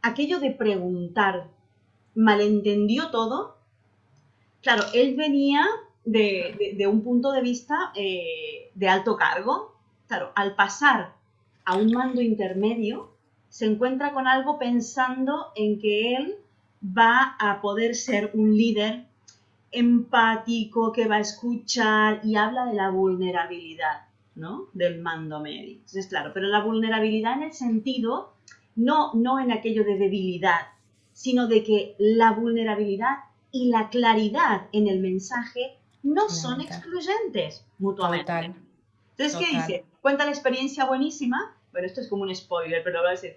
[0.00, 1.48] aquello de preguntar,
[2.14, 3.58] malentendió todo,
[4.62, 5.66] claro, él venía
[6.12, 9.74] de, un punto de vista eh, de alto cargo.
[10.06, 11.12] Claro, al pasar
[11.64, 13.10] a un mando intermedio,
[13.48, 16.36] se encuentra con algo pensando en que él
[16.82, 19.04] va a poder ser un líder
[19.70, 24.66] empático, que va a escuchar y habla de la vulnerabilidad, ¿no?
[24.72, 25.72] Del mando medio.
[25.72, 28.32] Entonces, claro, pero la vulnerabilidad en el sentido,
[28.76, 30.68] no, no en aquello de debilidad,
[31.12, 33.18] sino de que la vulnerabilidad
[33.50, 35.78] y la claridad en el mensaje
[36.14, 38.54] no son excluyentes mutuamente.
[39.16, 39.84] Entonces, ¿qué dice?
[40.00, 43.36] Cuenta la experiencia buenísima, bueno, esto es como un spoiler, pero lo a decir.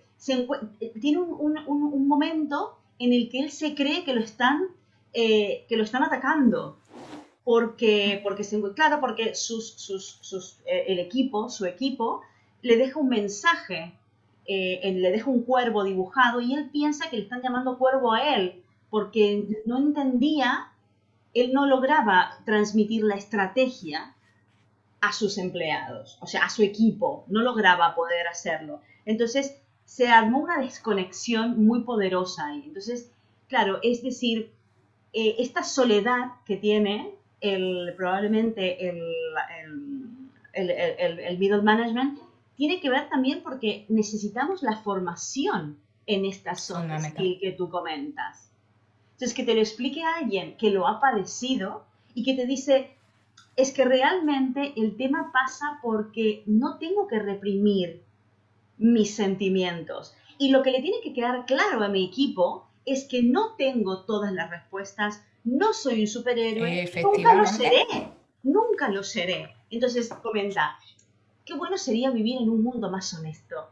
[1.00, 4.68] tiene un, momento en el que él se cree que lo están
[5.14, 6.78] eh, que lo están atacando.
[7.44, 8.44] Porque, porque
[8.76, 12.22] claro, porque sus, sus, eh, el equipo, su equipo,
[12.62, 13.94] le deja un mensaje,
[14.46, 18.36] eh, le deja un cuervo dibujado y él piensa que le están llamando cuervo a
[18.36, 20.71] él, porque no entendía,
[21.34, 24.16] él no lograba transmitir la estrategia
[25.00, 28.82] a sus empleados, o sea, a su equipo, no lograba poder hacerlo.
[29.06, 32.64] Entonces, se armó una desconexión muy poderosa ahí.
[32.66, 33.12] Entonces,
[33.48, 34.52] claro, es decir,
[35.14, 39.02] eh, esta soledad que tiene el, probablemente el,
[40.54, 42.20] el, middle management
[42.56, 48.51] tiene que ver también porque necesitamos la formación en estas zonas que, que tú comentas.
[49.22, 52.90] Entonces, que te lo explique a alguien que lo ha padecido y que te dice,
[53.56, 58.02] es que realmente el tema pasa porque no tengo que reprimir
[58.80, 60.16] mis sentimientos.
[60.40, 64.06] Y lo que le tiene que quedar claro a mi equipo es que no tengo
[64.06, 67.86] todas las respuestas, no soy un superhéroe, nunca lo seré,
[68.42, 69.54] nunca lo seré.
[69.70, 70.80] Entonces comenta,
[71.46, 73.70] qué bueno sería vivir en un mundo más honesto,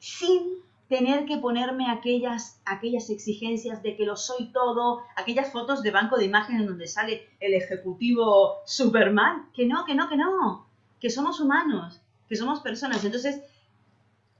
[0.00, 5.90] sin tener que ponerme aquellas, aquellas exigencias de que lo soy todo, aquellas fotos de
[5.90, 10.66] banco de imágenes donde sale el ejecutivo Superman, que no, que no, que no,
[11.00, 13.04] que somos humanos, que somos personas.
[13.04, 13.40] Entonces,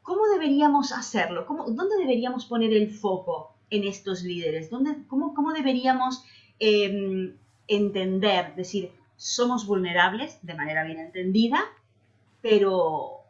[0.02, 1.46] ¿cómo deberíamos hacerlo?
[1.46, 4.70] ¿Cómo, ¿Dónde deberíamos poner el foco en estos líderes?
[4.70, 6.24] ¿Dónde, cómo, cómo, deberíamos
[6.58, 7.34] em,
[7.66, 11.60] entender, decir, somos vulnerables de manera bien entendida,
[12.42, 13.20] pero,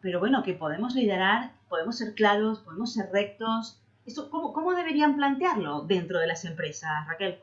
[0.00, 3.80] pero bueno, que podemos liderar podemos ser claros, podemos ser rectos.
[4.04, 7.40] Esto, ¿cómo, ¿Cómo deberían plantearlo dentro de las empresas, Raquel?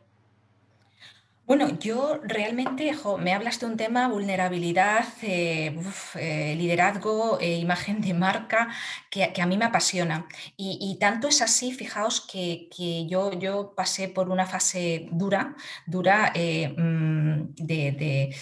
[1.46, 5.78] Bueno, yo realmente, me hablas de un tema, vulnerabilidad, eh,
[6.16, 8.70] eh, liderazgo, eh, imagen de marca,
[9.12, 10.26] que, a mí me apasiona.
[10.56, 12.70] Y, tanto es así, fijaos, que,
[13.10, 15.56] yo, yo, pasé por una fase dura,
[15.86, 18.34] dura mm, de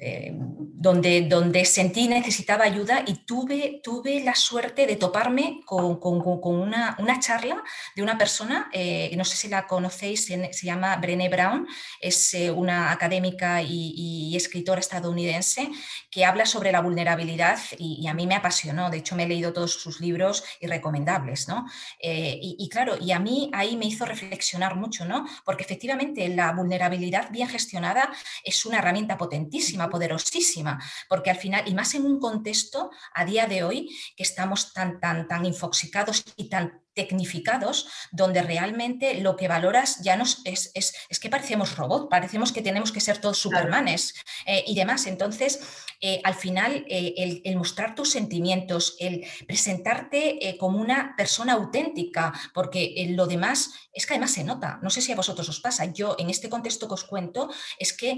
[0.00, 0.32] eh,
[0.80, 7.64] donde, donde sentí necesitaba ayuda y tuve, tuve la suerte de toparme con, una, charla
[7.96, 11.66] de una persona, eh, no sé si la conocéis, se, llama Brené Brown,
[12.00, 15.68] es eh, una académica y, escritora estadounidense
[16.12, 19.52] que habla sobre la vulnerabilidad y, a mí me apasionó, de hecho me he leído
[19.52, 21.66] todos sus libros y recomendables, ¿no?
[22.00, 25.26] y, y, claro, y a mí ahí me hizo reflexionar mucho, ¿no?
[25.44, 28.12] Porque efectivamente la vulnerabilidad bien gestionada
[28.44, 33.46] es una herramienta potentísima poderosísima, porque al final, y más en un contexto a día
[33.46, 39.46] de hoy que estamos tan, tan, tan infoxicados y tan tecnificados, donde realmente lo que
[39.46, 44.14] valoras ya no es, es, que parecemos robots, parecemos que tenemos que ser todos supermanes
[44.46, 45.06] eh, y demás.
[45.06, 45.60] Entonces,
[46.00, 53.06] eh, al final, eh, el, mostrar tus sentimientos, el presentarte como una persona auténtica, porque
[53.10, 54.78] lo demás es que además se nota.
[54.82, 55.86] No sé si a vosotros os pasa.
[55.86, 58.16] Yo, en este contexto que os cuento, es que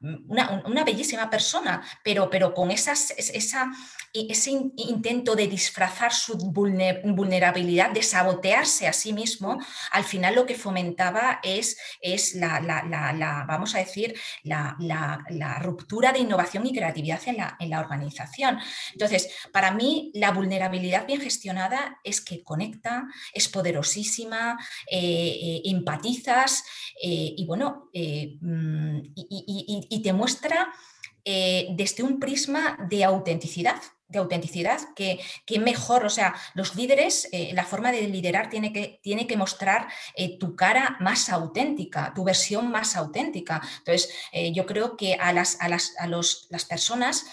[0.00, 3.70] una, bellísima persona, pero, pero con esas, esa,
[4.14, 9.58] ese intento de disfrazar su vulnerabilidad, de sabotearse a sí mismo,
[9.92, 14.76] al final lo que fomentaba es, es la, la, vamos a decir, la,
[15.60, 18.58] ruptura de innovación y creatividad en la, en la organización.
[18.92, 24.58] Entonces, para mí, la vulnerabilidad bien gestionada es que conecta, es poderosísima,
[24.90, 26.64] eh, eh, empatizas
[27.02, 30.72] eh, y bueno, mm, y, te muestra
[31.24, 37.52] desde un prisma de autenticidad de autenticidad, que, que, mejor, o sea, los líderes, eh,
[37.52, 42.24] la forma de liderar tiene que, tiene que mostrar eh, tu cara más auténtica, tu
[42.24, 43.60] versión más auténtica.
[43.78, 47.26] Entonces, eh, yo creo que a las, a las, a los, las personas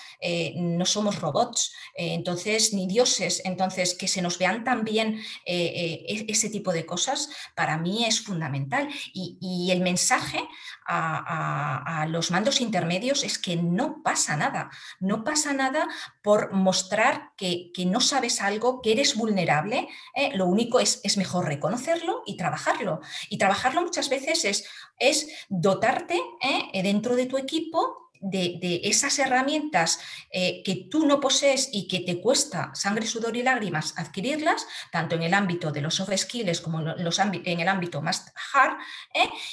[0.55, 6.73] no somos robots, entonces, ni dioses, entonces, que se nos vean también e, ese tipo
[6.73, 8.89] de cosas, para mí es fundamental.
[9.13, 10.39] Y, y el mensaje
[10.87, 15.87] a, a los mandos intermedios es que no pasa nada, no pasa nada
[16.23, 20.31] por mostrar que, no sabes algo, que eres vulnerable, ¿eh?
[20.33, 23.01] lo único es, es, mejor reconocerlo y trabajarlo.
[23.29, 24.65] Y trabajarlo muchas veces es,
[24.97, 26.81] es dotarte ¿eh?
[26.81, 29.99] dentro de tu equipo de, esas herramientas
[30.31, 35.13] eh, que tú no posees y que te cuesta sangre, sudor y lágrimas adquirirlas, tanto
[35.15, 38.77] en el ámbito de los soft skills como los en el ámbito más hard,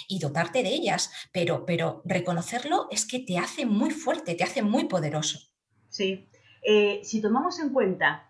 [0.08, 1.10] y dotarte de ellas.
[1.30, 5.38] Pero, pero reconocerlo es que te hace muy fuerte, te hace muy poderoso.
[5.90, 6.31] Sí,
[6.62, 8.26] eh, si tomamos en cuenta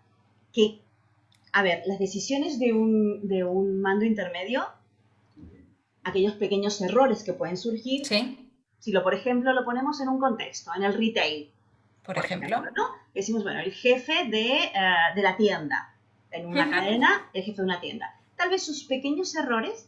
[0.51, 0.81] que,
[1.51, 4.65] a ver, las decisiones de un, de un mando intermedio,
[6.03, 8.05] aquellos pequeños errores que pueden surgir,
[8.79, 11.49] si lo, por ejemplo, lo ponemos en un contexto, en el retail,
[12.03, 12.89] por, ejemplo, ¿no?
[13.13, 14.71] decimos, bueno, el jefe de, eh,
[15.15, 15.95] de la tienda,
[16.31, 18.19] en una cadena, el jefe de una tienda.
[18.35, 19.87] Tal vez sus pequeños errores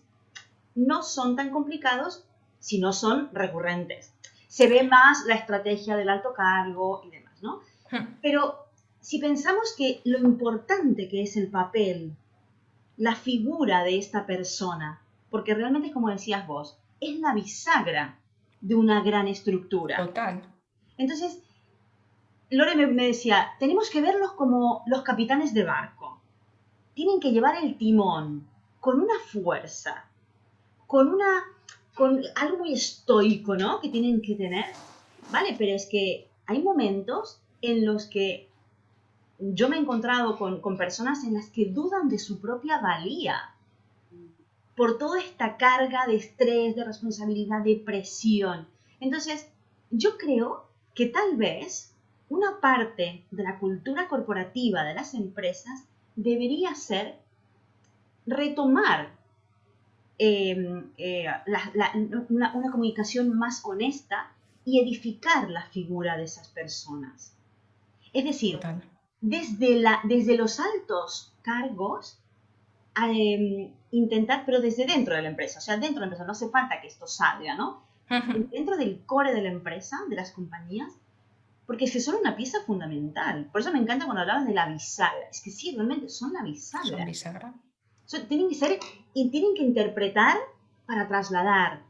[0.76, 2.24] no son tan complicados
[2.60, 4.14] si no son recurrentes.
[4.48, 7.62] Se ve más la estrategia del alto cargo y demás, ¿no?
[7.92, 8.18] Hmm.
[8.22, 8.66] Pero
[9.00, 12.16] si pensamos que lo importante que es el papel,
[12.98, 18.20] la figura de esta persona, porque realmente, como decías vos, es la bisagra
[18.62, 19.98] de una gran estructura.
[19.98, 20.42] Total.
[20.98, 21.40] Entonces,
[22.50, 26.22] Lore me, decía, tenemos que verlos como los capitanes de barco.
[26.94, 28.48] Tienen que llevar el timón
[28.80, 30.06] con una fuerza,
[30.88, 31.44] con una
[31.94, 33.80] con algo muy estoico, ¿no?
[33.80, 34.66] Que tienen que tener.
[35.32, 38.50] Vale, pero es que hay momentos en los que
[39.40, 43.56] yo me he encontrado con, con personas en las que dudan de su propia valía
[44.76, 48.68] por toda esta carga de estrés, de responsabilidad, de presión.
[49.00, 49.48] Entonces,
[49.90, 51.94] yo creo que tal vez
[52.30, 55.86] una parte de la cultura corporativa de las empresas
[56.16, 57.20] debería ser
[58.26, 59.14] retomar
[60.18, 61.28] em, eh,
[62.30, 64.32] una, comunicación más honesta
[64.64, 67.35] y edificar la figura de esas personas.
[68.16, 68.60] Es decir,
[69.20, 72.18] desde, la, desde los altos cargos,
[72.96, 76.32] em, intentar, pero desde dentro de la empresa, o sea, dentro de la empresa, no
[76.32, 77.84] hace falta que esto salga, ¿no?
[78.52, 80.94] Dentro del core de la empresa, de las compañías,
[81.66, 83.50] porque es que son una pieza fundamental.
[83.52, 85.28] Por eso me encanta cuando hablabas de la bisagra.
[85.30, 86.98] Es que sí, realmente son la bisagra.
[86.98, 87.54] Son bisagra.
[88.30, 88.80] tienen que ser
[89.14, 90.38] y tienen que interpretar
[90.86, 91.82] para trasladar.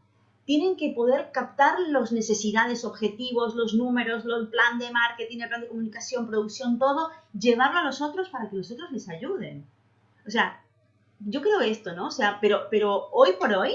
[0.46, 5.62] Tienen que poder captar las necesidades, objetivos, los números, el plan de marketing, el plan
[5.62, 9.66] de comunicación, producción, todo, llevarlo a los otros para que los otros les ayuden.
[10.28, 10.62] O sea,
[11.20, 12.08] yo creo esto, ¿no?
[12.08, 13.74] O sea, pero, pero hoy por hoy,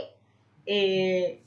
[0.66, 1.42] eh,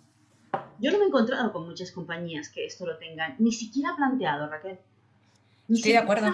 [0.79, 4.49] yo no me he encontrado con muchas compañías que esto lo tengan, ni siquiera planteado,
[4.49, 4.79] Raquel.
[5.69, 6.27] Estoy de acuerdo.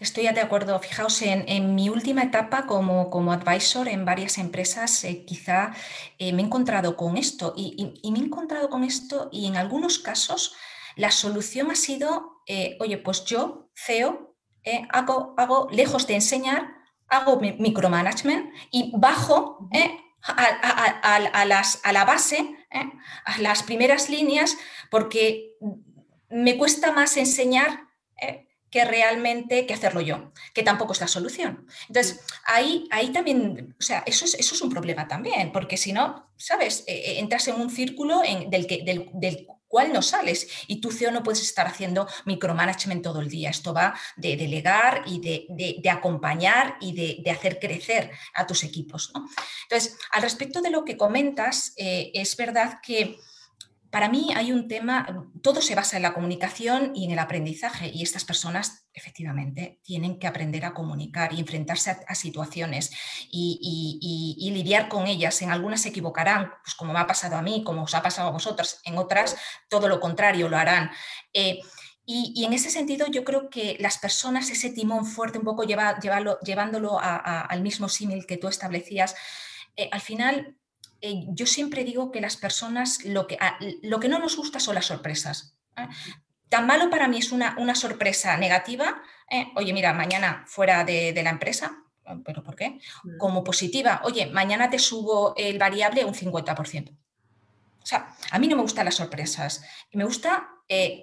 [0.00, 0.78] Estoy de acuerdo.
[0.80, 5.74] Fijaos, en, mi última etapa como, como advisor en varias empresas, eh, quizá
[6.18, 9.98] eh, me he encontrado con esto y, me he encontrado con esto y en algunos
[9.98, 10.54] casos
[10.96, 14.34] la solución ha sido, eh, oye, pues yo, CEO,
[14.90, 16.74] hago, hago, lejos de enseñar,
[17.08, 19.68] hago micromanagement y bajo
[20.22, 22.56] a, las, a la base
[23.24, 24.56] a las primeras líneas
[24.90, 25.56] porque
[26.30, 27.89] me cuesta más enseñar.
[28.70, 31.66] Que realmente que hacerlo yo, que tampoco es la solución.
[31.88, 35.92] Entonces, ahí, ahí también, o sea, eso es, eso es un problema también, porque si
[35.92, 36.84] no, ¿sabes?
[36.86, 40.80] E, e, entras en un círculo en, del, que, del, del cual no sales y
[40.80, 43.50] tu CEO no puedes estar haciendo micromanagement todo el día.
[43.50, 49.12] Esto va de delegar y de, acompañar y de, hacer crecer a tus equipos.
[49.62, 53.20] Entonces, al respecto de lo que comentas, eh, es verdad que
[53.90, 57.90] para mí hay un tema, todo se basa en la comunicación y en el aprendizaje
[57.92, 62.92] y estas personas efectivamente tienen que aprender a comunicar y enfrentarse a, situaciones
[63.32, 65.42] y, lidiar con ellas.
[65.42, 68.28] En algunas se equivocarán, pues como me ha pasado a mí, como os ha pasado
[68.28, 69.36] a vosotros, en otras
[69.68, 70.90] todo lo contrario lo harán.
[71.32, 71.60] Eh,
[72.06, 76.98] y, en ese sentido yo creo que las personas, ese timón fuerte, un poco llevándolo
[77.00, 79.16] al mismo símil que tú establecías,
[79.76, 80.56] eh, al final
[81.00, 84.60] eh, yo siempre digo que las personas lo que, ah, lo que no nos gusta
[84.60, 85.56] son las sorpresas.
[85.76, 85.88] ¿eh?
[86.48, 89.46] Tan malo para mí es una, una sorpresa negativa, ¿eh?
[89.56, 91.84] oye, mira, mañana fuera de, la empresa,
[92.24, 92.80] ¿pero por qué?
[93.04, 93.18] Mm.
[93.18, 96.90] Como positiva, oye, mañana te subo el variable un 50%.
[97.82, 100.50] O sea, a mí no me gustan las sorpresas, me gusta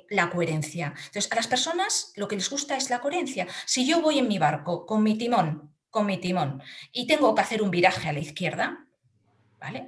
[0.09, 0.93] la coherencia.
[1.07, 3.47] Entonces, a las personas lo que les gusta es la coherencia.
[3.65, 6.61] Si yo voy en mi barco con mi timón, con mi timón,
[6.93, 8.86] y tengo que hacer un viraje a la izquierda,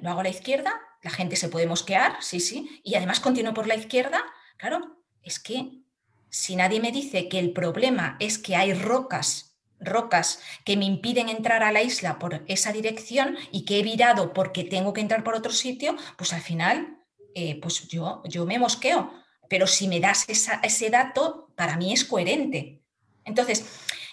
[0.02, 3.54] lo hago a la izquierda, la gente se puede mosquear, sí, sí, y además continúo
[3.54, 4.24] por la izquierda.
[4.58, 5.82] Claro, es que
[6.30, 11.30] si nadie me dice que el problema es que hay rocas, rocas que me impiden
[11.30, 15.24] entrar a la isla por esa dirección y que he virado porque tengo que entrar
[15.24, 16.98] por otro sitio, pues al final,
[17.34, 19.14] eh, pues yo, yo me mosqueo.
[19.48, 22.84] Pero si me das ese dato, para mí es coherente.
[23.26, 23.66] Entonces,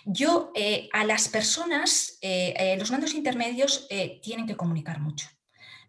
[0.06, 3.86] yo eh, a las personas, eh, los mandos intermedios
[4.22, 5.28] tienen que comunicar mucho.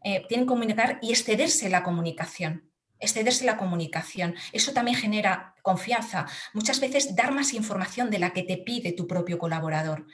[0.07, 2.71] Eh, tienen que comunicar y excederse la comunicación.
[2.97, 4.35] Excederse la comunicación.
[4.53, 6.27] Eso también genera confianza.
[6.53, 10.07] Muchas veces dar más información de la que te pide tu propio colaborador.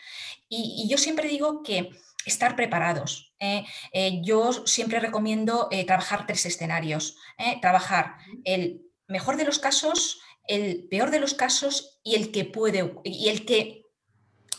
[0.49, 1.91] Y, yo siempre digo que
[2.25, 3.35] estar preparados.
[3.39, 3.65] ¿eh?
[3.91, 7.15] Eh, yo siempre recomiendo trabajar tres escenarios.
[7.61, 8.15] Trabajar
[8.45, 13.29] el mejor de los casos, el peor de los casos y el que puede y
[13.29, 13.82] el que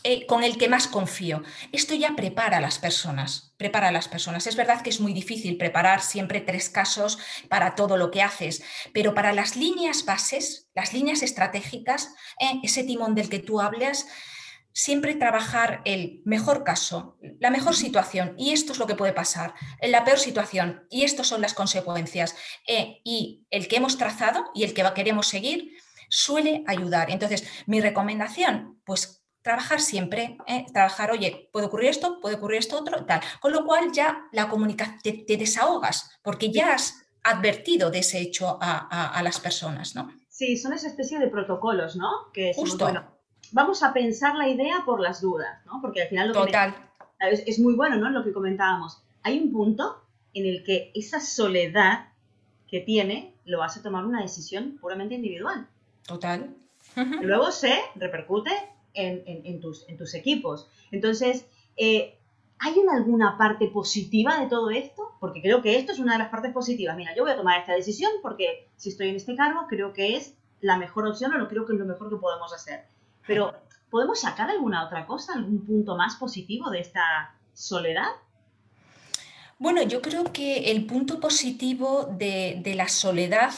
[0.07, 1.43] eh, con el que más confío.
[1.73, 4.47] Esto ya prepara a las personas, prepara a las personas.
[4.47, 8.63] Es verdad que es muy difícil preparar siempre tres casos para todo lo que haces,
[8.93, 14.07] pero para las líneas bases, las líneas estratégicas, eh, ese timón del que tú hablas,
[14.75, 19.55] siempre trabajar el mejor caso, la mejor situación, y esto es lo que puede pasar,
[19.81, 22.37] la peor situación, y estas son las consecuencias,
[22.67, 25.79] eh, y el que hemos trazado y el que queremos seguir
[26.11, 27.11] suele ayudar.
[27.11, 30.65] Entonces, mi recomendación, pues trabajar siempre, ¿eh?
[30.73, 33.21] trabajar, oye, puede ocurrir esto, puede ocurrir esto otro, tal.
[33.41, 38.59] Con lo cual ya la comunicación, te, desahogas, porque ya has advertido de ese hecho
[38.61, 40.11] a, las personas, ¿no?
[40.31, 42.33] Sí, son esa especie de protocolos, ¿no?
[42.33, 42.87] Que Justo.
[42.87, 43.05] bueno,
[43.53, 45.79] vamos a pensar la idea por las dudas, ¿no?
[45.83, 46.75] Porque al final lo Total.
[47.21, 48.09] es, es, muy bueno, ¿no?
[48.09, 49.03] Lo que comentábamos.
[49.23, 52.09] Hay un punto en el que esa soledad
[52.67, 55.69] que tiene lo hace tomar una decisión puramente individual.
[56.07, 56.55] Total.
[57.23, 58.51] Luego se repercute
[58.95, 60.69] en, tus, equipos.
[60.91, 62.19] Entonces, eh,
[62.59, 65.13] ¿hay alguna parte positiva de todo esto?
[65.21, 66.97] Porque creo que esto es una de las partes positivas.
[66.97, 70.17] Mira, yo voy a tomar esta decisión porque si estoy en este cargo creo que
[70.17, 72.85] es la mejor opción o lo creo que es lo mejor que podemos hacer.
[73.27, 73.55] Pero,
[73.91, 78.09] ¿podemos sacar alguna otra cosa, algún punto más positivo de esta soledad?
[79.59, 83.53] Bueno, yo creo que el punto positivo de la soledad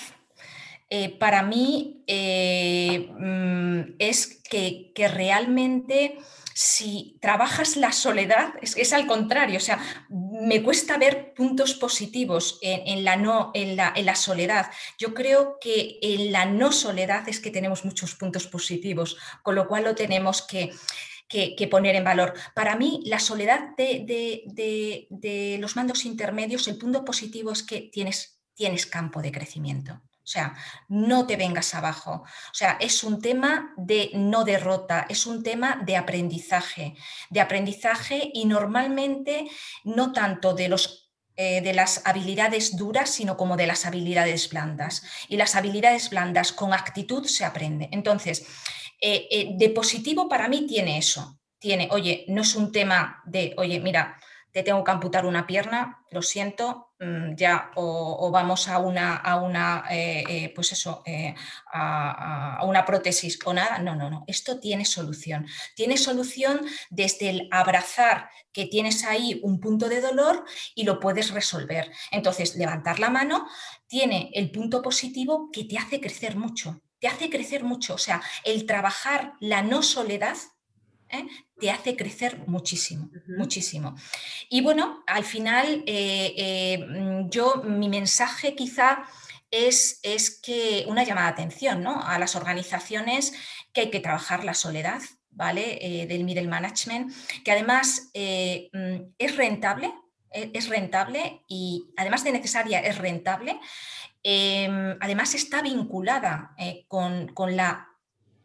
[0.88, 6.16] eh, para mí eh, mm, es que, realmente
[6.54, 9.78] si trabajas la soledad, es, al contrario, o sea,
[10.08, 14.70] me cuesta ver puntos positivos en, la no, en, la, en, la, soledad.
[14.98, 19.68] Yo creo que en la no soledad es que tenemos muchos puntos positivos, con lo
[19.68, 20.72] cual lo tenemos que,
[21.70, 22.32] poner en valor.
[22.54, 28.40] Para mí, la soledad de, de, los mandos intermedios, el punto positivo es que tienes,
[28.54, 30.00] tienes campo de crecimiento.
[30.26, 30.56] O sea,
[30.88, 32.24] no te vengas abajo.
[32.24, 36.96] O sea, es un tema de no derrota, es un tema de aprendizaje,
[37.30, 39.48] de aprendizaje y normalmente
[39.84, 41.06] no tanto de los
[41.38, 45.02] eh, de las habilidades duras, sino como de las habilidades blandas.
[45.28, 47.90] Y las habilidades blandas con actitud se aprende.
[47.92, 48.46] Entonces,
[49.02, 51.38] eh, eh, de positivo para mí tiene eso.
[51.58, 54.18] Tiene, oye, no es un tema de, oye, mira,
[54.50, 56.85] te tengo que amputar una pierna, lo siento,
[57.36, 61.34] ya o, vamos a una, a una eh, eh, pues eso, eh,
[61.72, 63.78] a, una prótesis o nada.
[63.78, 65.46] No, no, no, esto tiene solución.
[65.74, 70.44] Tiene solución desde el abrazar que tienes ahí un punto de dolor
[70.74, 71.92] y lo puedes resolver.
[72.10, 73.46] Entonces, levantar la mano
[73.86, 77.94] tiene el punto positivo que te hace crecer mucho, te hace crecer mucho.
[77.94, 80.36] O sea, el trabajar la no soledad
[81.10, 81.26] ¿eh?
[81.58, 83.94] te hace crecer muchísimo, muchísimo.
[84.48, 89.04] Y bueno, al final eh, eh, mm, yo, mi mensaje quizá
[89.50, 92.02] es, es, que una llamada de atención ¿no?
[92.02, 93.32] a las organizaciones
[93.72, 95.00] que hay que trabajar la soledad,
[95.30, 96.06] ¿vale?
[96.08, 97.12] del middle management,
[97.44, 99.92] que además mm, es rentable,
[100.30, 103.58] es rentable y además de necesaria es rentable.
[104.22, 106.56] Em, además está vinculada
[106.88, 107.95] con, con la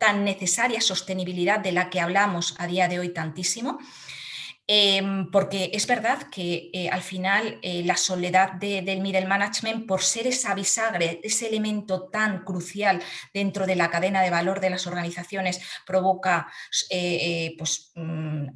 [0.01, 3.77] tan necesaria sostenibilidad de la que hablamos a día de hoy tantísimo,
[4.67, 10.01] Em, porque es verdad que eh, al final eh, la soledad del middle management, por
[10.01, 13.01] ser esa bisagre, ese elemento tan crucial
[13.33, 16.47] dentro de la cadena de valor de las organizaciones, provoca
[16.89, 18.47] eh, pues, mm,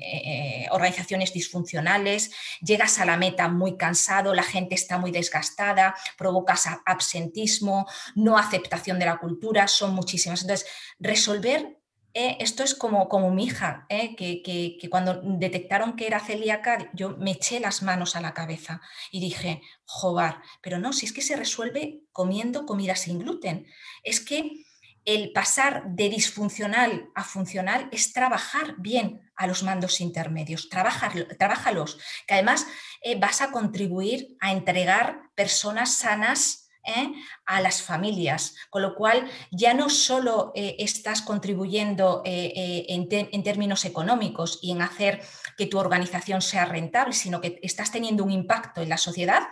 [0.72, 2.32] organizaciones disfuncionales,
[2.62, 9.00] llegas a la meta muy cansado, la gente está muy desgastada, provocas absentismo, no aceptación
[9.00, 10.44] de la cultura, son muchísimas.
[10.44, 10.68] Entonces,
[11.00, 11.78] resolver
[12.18, 17.18] eh, esto es como, como mi hija, eh, que, cuando detectaron que era celíaca, yo
[17.18, 18.80] me eché las manos a la cabeza
[19.12, 23.68] y dije, jobar, pero no, si es que se resuelve comiendo comida sin gluten.
[24.02, 24.64] Es que
[25.04, 32.34] el pasar de disfuncional a funcional es trabajar bien a los mandos intermedios, trabajalos, que
[32.34, 32.66] además
[33.02, 37.14] eh, vas a contribuir a entregar personas sanas ¿eh?
[37.46, 43.86] a las familias, con lo cual ya no solo eh, estás contribuyendo eh, en, términos
[43.86, 45.22] económicos y en hacer
[45.58, 49.44] que tu organización sea rentable, sino que estás teniendo un impacto en la sociedad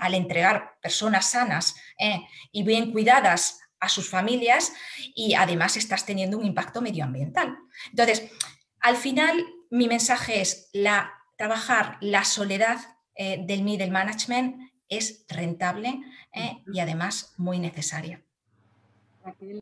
[0.00, 1.74] al entregar personas sanas
[2.50, 4.72] y bien cuidadas a sus familias
[5.14, 7.58] y además estás teniendo un impacto medioambiental.
[7.90, 8.30] Entonces,
[8.80, 10.70] al final, mi mensaje es
[11.36, 12.78] trabajar la soledad
[13.14, 16.00] del middle management es rentable
[16.32, 18.22] eh, y además muy necesaria.
[19.24, 19.60] Raquel,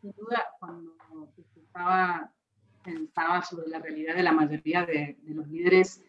[0.00, 0.92] sin duda, cuando
[1.56, 2.30] estaba,
[2.82, 6.02] pensaba sobre la realidad de la mayoría de, los líderes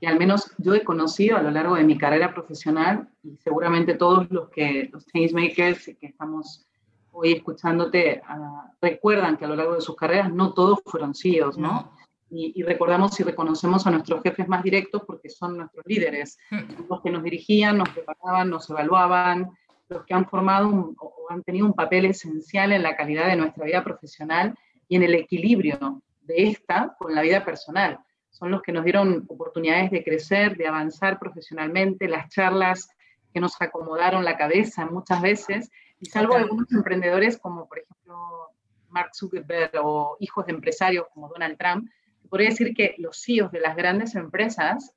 [0.00, 3.94] que al menos yo he conocido a lo largo de mi carrera profesional y seguramente
[3.94, 6.66] todos los que los changemakers que estamos
[7.12, 11.58] hoy escuchándote ah, recuerdan que a lo largo de sus carreras no todos fueron CEOs,
[11.58, 11.92] ¿no?
[12.30, 16.88] Y, recordamos y reconocemos a nuestros jefes más directos porque son nuestros líderes, mm.
[16.88, 19.50] los que nos dirigían, nos preparaban, nos evaluaban,
[19.88, 23.64] los que han formado o han tenido un papel esencial en la calidad de nuestra
[23.64, 24.56] vida profesional
[24.88, 27.98] y en el equilibrio de esta con la vida personal.
[28.30, 32.88] Son los que nos dieron oportunidades de crecer, de avanzar profesionalmente, las charlas
[33.34, 38.50] que nos acomodaron la cabeza muchas veces, y salvo algunos emprendedores como por ejemplo
[38.88, 41.88] Mark Zuckerberg o hijos de empresarios como Donald Trump,
[42.30, 44.94] podría decir que los CEOs de las grandes empresas,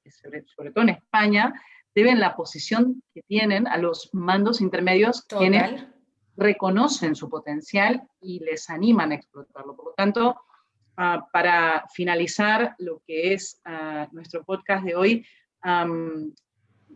[0.56, 1.54] sobre, todo en España,
[1.94, 5.84] deben la posición que tienen a los mandos intermedios quienes
[6.38, 9.76] reconocen su potencial y les animan a explotarlo.
[9.76, 10.40] Por lo tanto,
[10.98, 15.26] ah, para finalizar lo que es ah, nuestro podcast de hoy,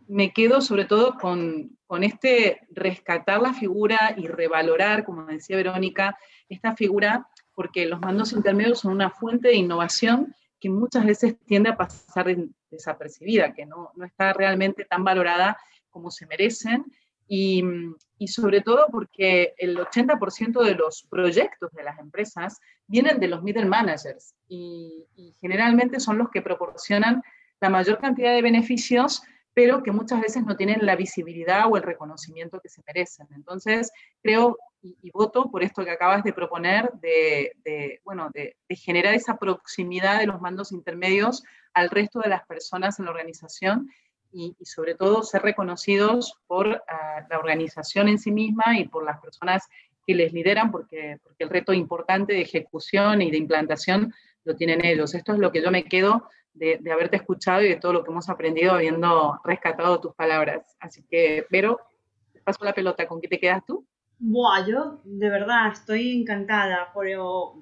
[0.08, 6.18] me quedo sobre todo con, con, este rescatar la figura y revalorar, como decía Verónica,
[6.48, 7.28] esta figura
[7.58, 12.32] porque los mandos intermedios son una fuente de innovación que muchas veces tiende a pasar
[12.70, 15.58] desapercibida, que no, no está realmente tan valorada
[15.90, 16.84] como se merecen.
[17.26, 17.64] Y,
[18.16, 23.42] y, sobre todo porque el 80% de los proyectos de las empresas vienen de los
[23.42, 27.24] middle managers y, y, generalmente son los que proporcionan
[27.60, 29.22] la mayor cantidad de beneficios
[29.58, 33.26] pero que muchas veces no tienen la visibilidad o el reconocimiento que se merecen.
[33.34, 33.90] Entonces,
[34.22, 40.20] creo y, voto por esto que acabas de proponer, de, bueno, de, generar esa proximidad
[40.20, 41.42] de los mandos intermedios
[41.74, 43.90] al resto de las personas en la organización
[44.30, 49.18] y, sobre todo ser reconocidos por ah, la organización en sí misma y por las
[49.18, 49.66] personas
[50.06, 54.84] que les lideran, porque, porque el reto importante de ejecución y de implantación lo tienen
[54.84, 55.16] ellos.
[55.16, 58.10] Esto es lo que yo me quedo de, haberte escuchado y de todo lo que
[58.10, 60.76] hemos aprendido habiendo rescatado tus palabras.
[60.80, 61.80] Así que, Vero,
[62.32, 63.86] te paso la pelota, ¿con qué te quedas tú?
[64.18, 67.54] Buah, yo de verdad estoy encantada, pero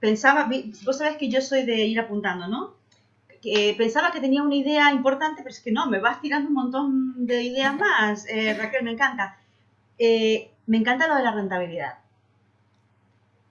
[0.00, 0.48] pensaba,
[0.84, 2.76] vos sabés que yo soy de ir apuntando, ¿no?
[3.42, 6.54] Que pensaba que tenía una idea importante, pero es que no, me vas tirando un
[6.54, 8.26] montón de ideas más.
[8.28, 9.38] Eh, Raquel, me encanta.
[9.98, 11.98] Eh, me encanta lo de la rentabilidad.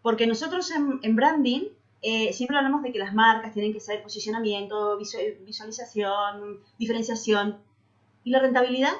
[0.01, 1.69] Porque nosotros en branding
[2.01, 7.57] eh, siempre hablamos de que las marcas tienen que ser posicionamiento, visualización, diferenciación.
[8.23, 8.93] ¿Y la rentabilidad?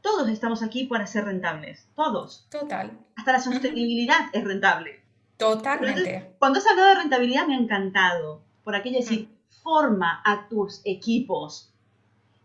[0.00, 2.46] Todos estamos aquí para ser rentables, todos.
[2.50, 2.98] Total.
[3.14, 5.00] Hasta la sostenibilidad es rentable.
[5.36, 6.34] Totalmente.
[6.38, 9.28] cuando has hablado de rentabilidad me ha encantado, por aquello de decir,
[9.62, 11.72] forma a tus equipos.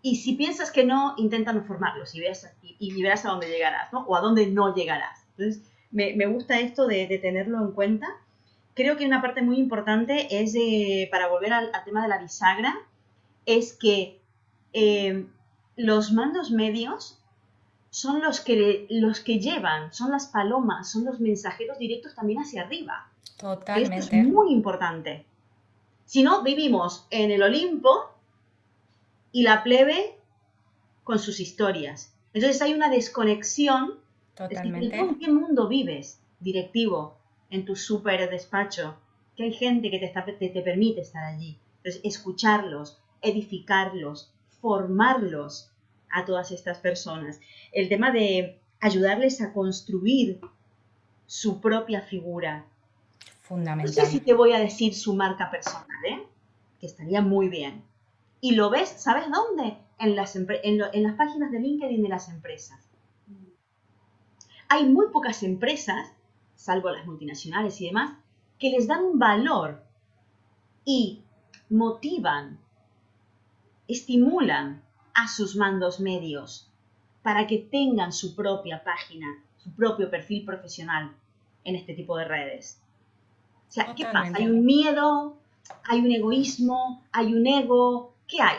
[0.01, 2.23] Y si piensas que no, intenta no formarlos y,
[2.61, 4.05] y, verás a dónde llegarás, ¿no?
[4.05, 5.25] O a dónde no llegarás.
[5.37, 8.07] Entonces, me, me gusta esto de, de tenerlo en cuenta
[8.77, 10.53] creo que una parte muy importante es,
[11.09, 12.75] para volver al, tema de la bisagra,
[13.47, 14.21] es que
[14.71, 15.25] eh,
[15.75, 17.19] los mandos medios
[17.89, 22.61] son los que, los que llevan, son las palomas, son los mensajeros directos también hacia
[22.61, 23.09] arriba.
[23.37, 23.97] Totalmente.
[23.97, 25.25] Esto es muy importante.
[26.05, 28.11] Si no, vivimos en el Olimpo
[29.31, 30.19] y la plebe
[31.03, 32.13] con sus historias.
[32.33, 33.95] Entonces hay una desconexión.
[34.35, 34.95] Totalmente.
[34.95, 37.16] ¿En qué mundo vives, directivo?
[37.49, 38.97] En tu súper despacho,
[39.35, 41.59] que hay gente que te, te, permite estar allí.
[41.77, 45.71] Entonces, escucharlos, edificarlos, formarlos
[46.11, 47.39] a todas estas personas.
[47.71, 50.41] El tema de ayudarles a construir
[51.25, 52.65] su propia figura.
[53.41, 53.95] Fundamental.
[53.95, 56.23] No sé si te voy a decir su marca personal, ¿eh?
[56.79, 57.83] que estaría muy bien.
[58.41, 59.77] Y lo ves, ¿sabes dónde?
[59.99, 62.87] En las, en, en las páginas de LinkedIn de las empresas.
[64.69, 66.11] Hay muy pocas empresas
[66.57, 68.17] salvo las multinacionales y demás,
[68.59, 69.81] que les dan un valor
[70.83, 71.21] y
[71.69, 72.59] motivan,
[73.87, 74.83] estimulan
[75.13, 76.69] a sus mandos medios
[77.21, 79.27] para que tengan su propia página,
[79.57, 81.15] su propio perfil profesional
[81.63, 82.81] en este tipo de redes.
[83.69, 84.31] O sea, ¿qué pasa?
[84.35, 85.37] Hay un miedo,
[85.83, 88.57] hay un egoísmo, hay un ego, ¿qué hay?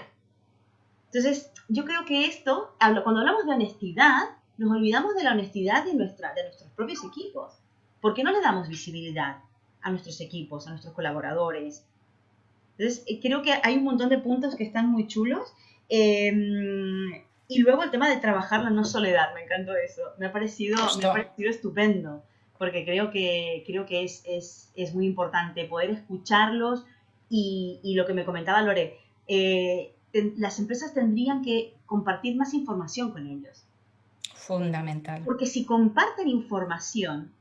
[1.06, 5.94] Entonces, yo creo que esto, cuando hablamos de honestidad, nos olvidamos de la honestidad de,
[5.94, 7.57] nuestra, de nuestros propios equipos.
[8.00, 9.38] ¿Por qué no le damos visibilidad
[9.82, 11.84] a nuestros equipos, a nuestros colaboradores?
[12.76, 15.52] Entonces, eh, creo que hay un montón de puntos que están muy chulos.
[15.88, 20.02] Em, y luego el tema de trabajar la no soledad, me encantó eso.
[20.18, 22.22] Me ha parecido, me ha parecido estupendo,
[22.58, 26.84] porque creo que, creo que es, es, es muy importante poder escucharlos
[27.30, 29.92] y, y, lo que me comentaba Lore, eh,
[30.36, 33.64] las empresas tendrían que compartir más información con ellos.
[34.34, 35.22] Fundamental.
[35.24, 37.32] Porque si comparten información,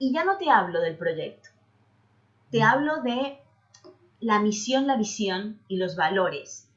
[0.00, 1.50] y ya no te hablo del proyecto,
[2.50, 2.62] te mm.
[2.62, 3.38] hablo de
[4.18, 6.68] la misión, la visión y los valores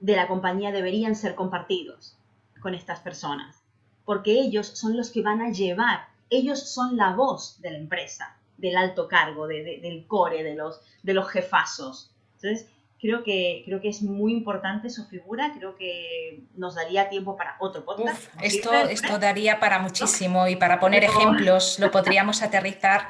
[0.00, 2.16] de la compañía deberían ser compartidos
[2.60, 3.62] con estas personas,
[4.04, 8.38] porque ellos son los que van a llevar, ellos son la voz de la empresa,
[8.56, 12.14] del alto cargo, del core, de los, de los jefazos.
[12.36, 12.68] Entonces,
[13.02, 17.56] creo que, creo que es muy importante su figura, creo que nos daría tiempo para
[17.58, 18.32] otro podcast.
[18.40, 23.08] esto, esto daría para muchísimo y para poner ejemplos lo podríamos aterrizar,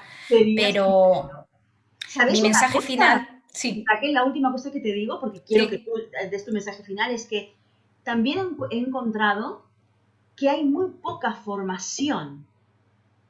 [0.56, 1.46] pero
[2.32, 3.84] Mi mensaje final, sí.
[3.86, 5.90] Raquel, la última cosa que te digo, porque quiero que tú
[6.30, 7.54] des tu mensaje final, es que
[8.02, 9.66] también he encontrado
[10.36, 12.46] que hay muy poca formación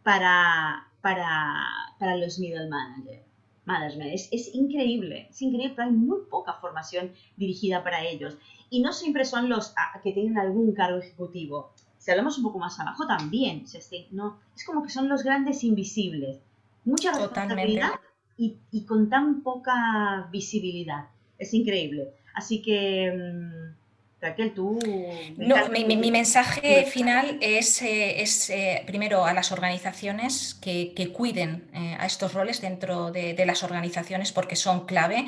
[0.04, 1.66] para, para,
[1.98, 3.31] para los middle managers.
[3.64, 4.14] Management.
[4.14, 8.36] Es, es, increíble, es increíble, pero hay muy poca formación dirigida para ellos.
[8.70, 11.70] Y no siempre son los que tienen algún cargo ejecutivo.
[11.98, 13.64] Si hablamos un poco más abajo también,
[14.10, 16.40] no, es como que son los grandes invisibles.
[16.84, 17.92] Mucha responsabilidad
[18.36, 21.06] y, y, con tan poca visibilidad.
[21.38, 22.08] Es increíble.
[22.34, 23.12] Así que...
[23.12, 23.81] Mm,
[24.22, 24.78] Raquel, tú...
[25.36, 31.96] No, mi, mensaje final es, eh, es eh, primero a las organizaciones que, cuiden eh,
[31.98, 35.26] a estos roles dentro de, de, las organizaciones porque son clave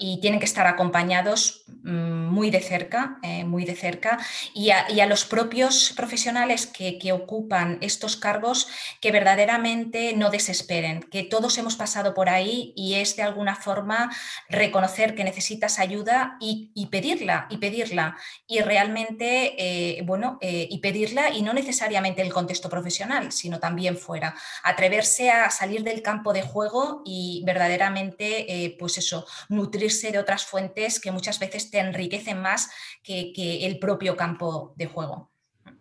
[0.00, 4.18] y tienen que estar acompañados mm, muy de cerca, eh, muy de cerca,
[4.54, 8.68] y a, los propios profesionales que, ocupan estos cargos
[9.00, 14.10] que verdaderamente no desesperen, que todos hemos pasado por ahí y es de alguna forma
[14.48, 21.30] reconocer que necesitas ayuda y, pedirla, y pedirla, y realmente, eh, bueno, eh, y pedirla
[21.30, 26.42] y no necesariamente el contexto profesional, sino también fuera, atreverse a salir del campo de
[26.42, 32.70] juego y verdaderamente, pues eso, nutrir de otras fuentes que muchas veces te enriquecen más
[33.02, 33.32] que,
[33.66, 35.30] el propio campo de juego.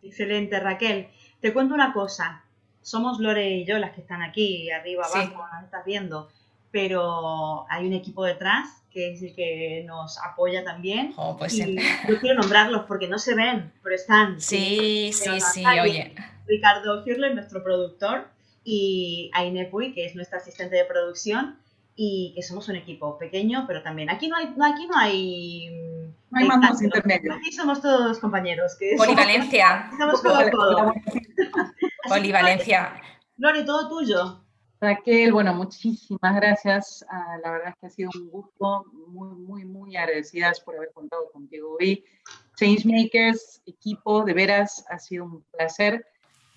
[0.02, 1.10] Excelente, Raquel.
[1.40, 2.44] Te cuento una cosa.
[2.82, 6.30] Somos Lore y yo las que están aquí, arriba, abajo, nos estás viendo,
[6.72, 11.14] pero hay un equipo detrás que es el que nos apoya también.
[11.16, 11.76] Oh, pues y
[12.08, 14.42] yo quiero nombrarlos porque no se ven, pero están.
[14.42, 16.16] Sí, sí, sí, oye.
[16.48, 18.28] Ricardo Hirle, nuestro productor,
[18.64, 21.60] y Aine Puy, que es nuestra asistente de producción
[22.02, 25.70] y que somos un equipo pequeño, pero también aquí no hay, aquí no hay,
[26.30, 27.36] no hay mandos intermedios.
[27.36, 28.78] Aquí somos todos compañeros.
[28.80, 29.92] Que Polivalencia.
[30.00, 30.94] Somos, somos todo,
[32.08, 33.02] Polivalencia.
[33.36, 34.46] Lore, todo tuyo.
[34.80, 37.06] Raquel, bueno, muchísimas gracias.
[37.10, 40.94] Ah, la verdad es que ha sido un gusto, muy, muy, muy agradecidas por haber
[40.94, 42.06] contado contigo hoy.
[42.56, 46.06] Changemakers, equipo, de veras, ha sido un placer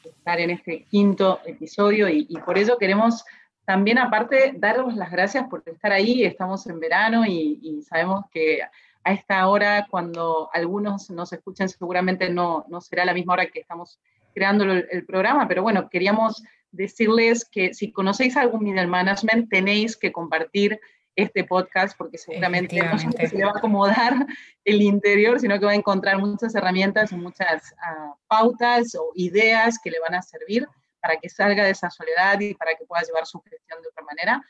[0.04, 3.24] estar en este quinto episodio y, y por ello queremos
[3.64, 8.60] también aparte daros las gracias por estar ahí, estamos en verano y, sabemos que
[9.04, 13.60] a esta hora, cuando algunos nos escuchen, seguramente no, no será la misma hora que
[13.60, 13.98] estamos
[14.34, 20.12] creando el, programa, pero bueno, queríamos decirles que si conocéis algún middle management, tenéis que
[20.12, 20.80] compartir
[21.14, 24.26] este podcast porque seguramente no se le va a acomodar
[24.64, 29.78] el interior, sino que va a encontrar muchas herramientas y muchas ah, pautas o ideas
[29.82, 30.66] que le van a servir
[31.02, 34.04] para que salga de esa soledad y para que pueda llevar su gestión de otra
[34.04, 34.42] manera.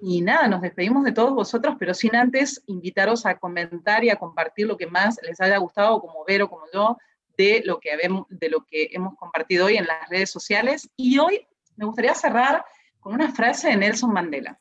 [0.00, 4.16] Y nada, nos despedimos de todos vosotros, pero sin antes invitaros a comentar y a
[4.16, 6.96] compartir lo que más les haya gustado, como Vero, como yo,
[7.36, 7.90] de lo que,
[8.30, 10.90] de lo que hemos compartido hoy en las redes sociales.
[10.96, 12.64] Y hoy me gustaría cerrar
[12.98, 14.58] con una frase de Nelson Mandela.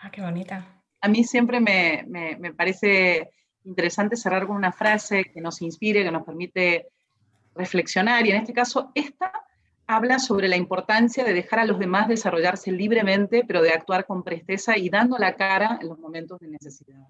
[0.00, 0.82] Ah, qué bonita.
[1.00, 3.30] A mí siempre me, me, me parece
[3.64, 6.88] interesante cerrar con una frase que nos inspire, que nos permite
[7.54, 8.26] reflexionar.
[8.26, 9.32] Y en este caso, esta
[9.86, 14.22] habla sobre la importancia de dejar a los demás desarrollarse libremente, pero de actuar con
[14.22, 17.06] presteza y dando la cara en los momentos de necesidad.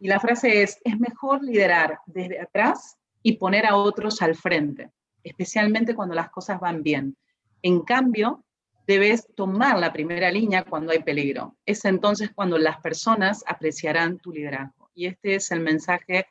[0.00, 4.90] Y la frase es, es mejor liderar desde atrás y poner a otros al frente,
[5.22, 7.16] especialmente cuando las cosas van bien.
[7.62, 8.44] En cambio,
[8.86, 11.56] debes tomar la primera línea cuando hay peligro.
[11.64, 14.90] Es entonces cuando las personas apreciarán tu liderazgo.
[14.94, 16.26] Y este es el mensaje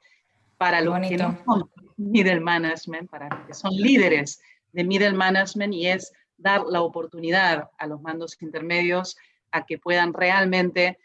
[0.58, 4.40] para los que no son middle management, para los que son líderes
[4.74, 9.16] de middle management y es dar la oportunidad a los mandos intermedios
[9.52, 11.00] a que puedan realmente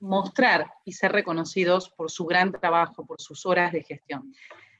[0.00, 4.32] mostrar y ser reconocidos por su gran trabajo, por sus horas de gestión.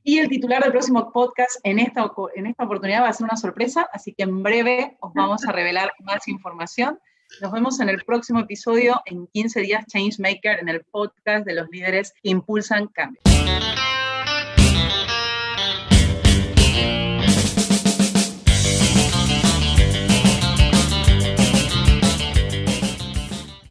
[0.04, 3.36] Y el titular del próximo podcast en esta, en esta oportunidad va a ser una
[3.36, 6.98] sorpresa, así que en breve os vamos a revelar más información.
[7.42, 11.68] Nos vemos en el próximo episodio en 15 días Changemaker en el podcast de los
[11.68, 13.22] líderes que impulsan cambios.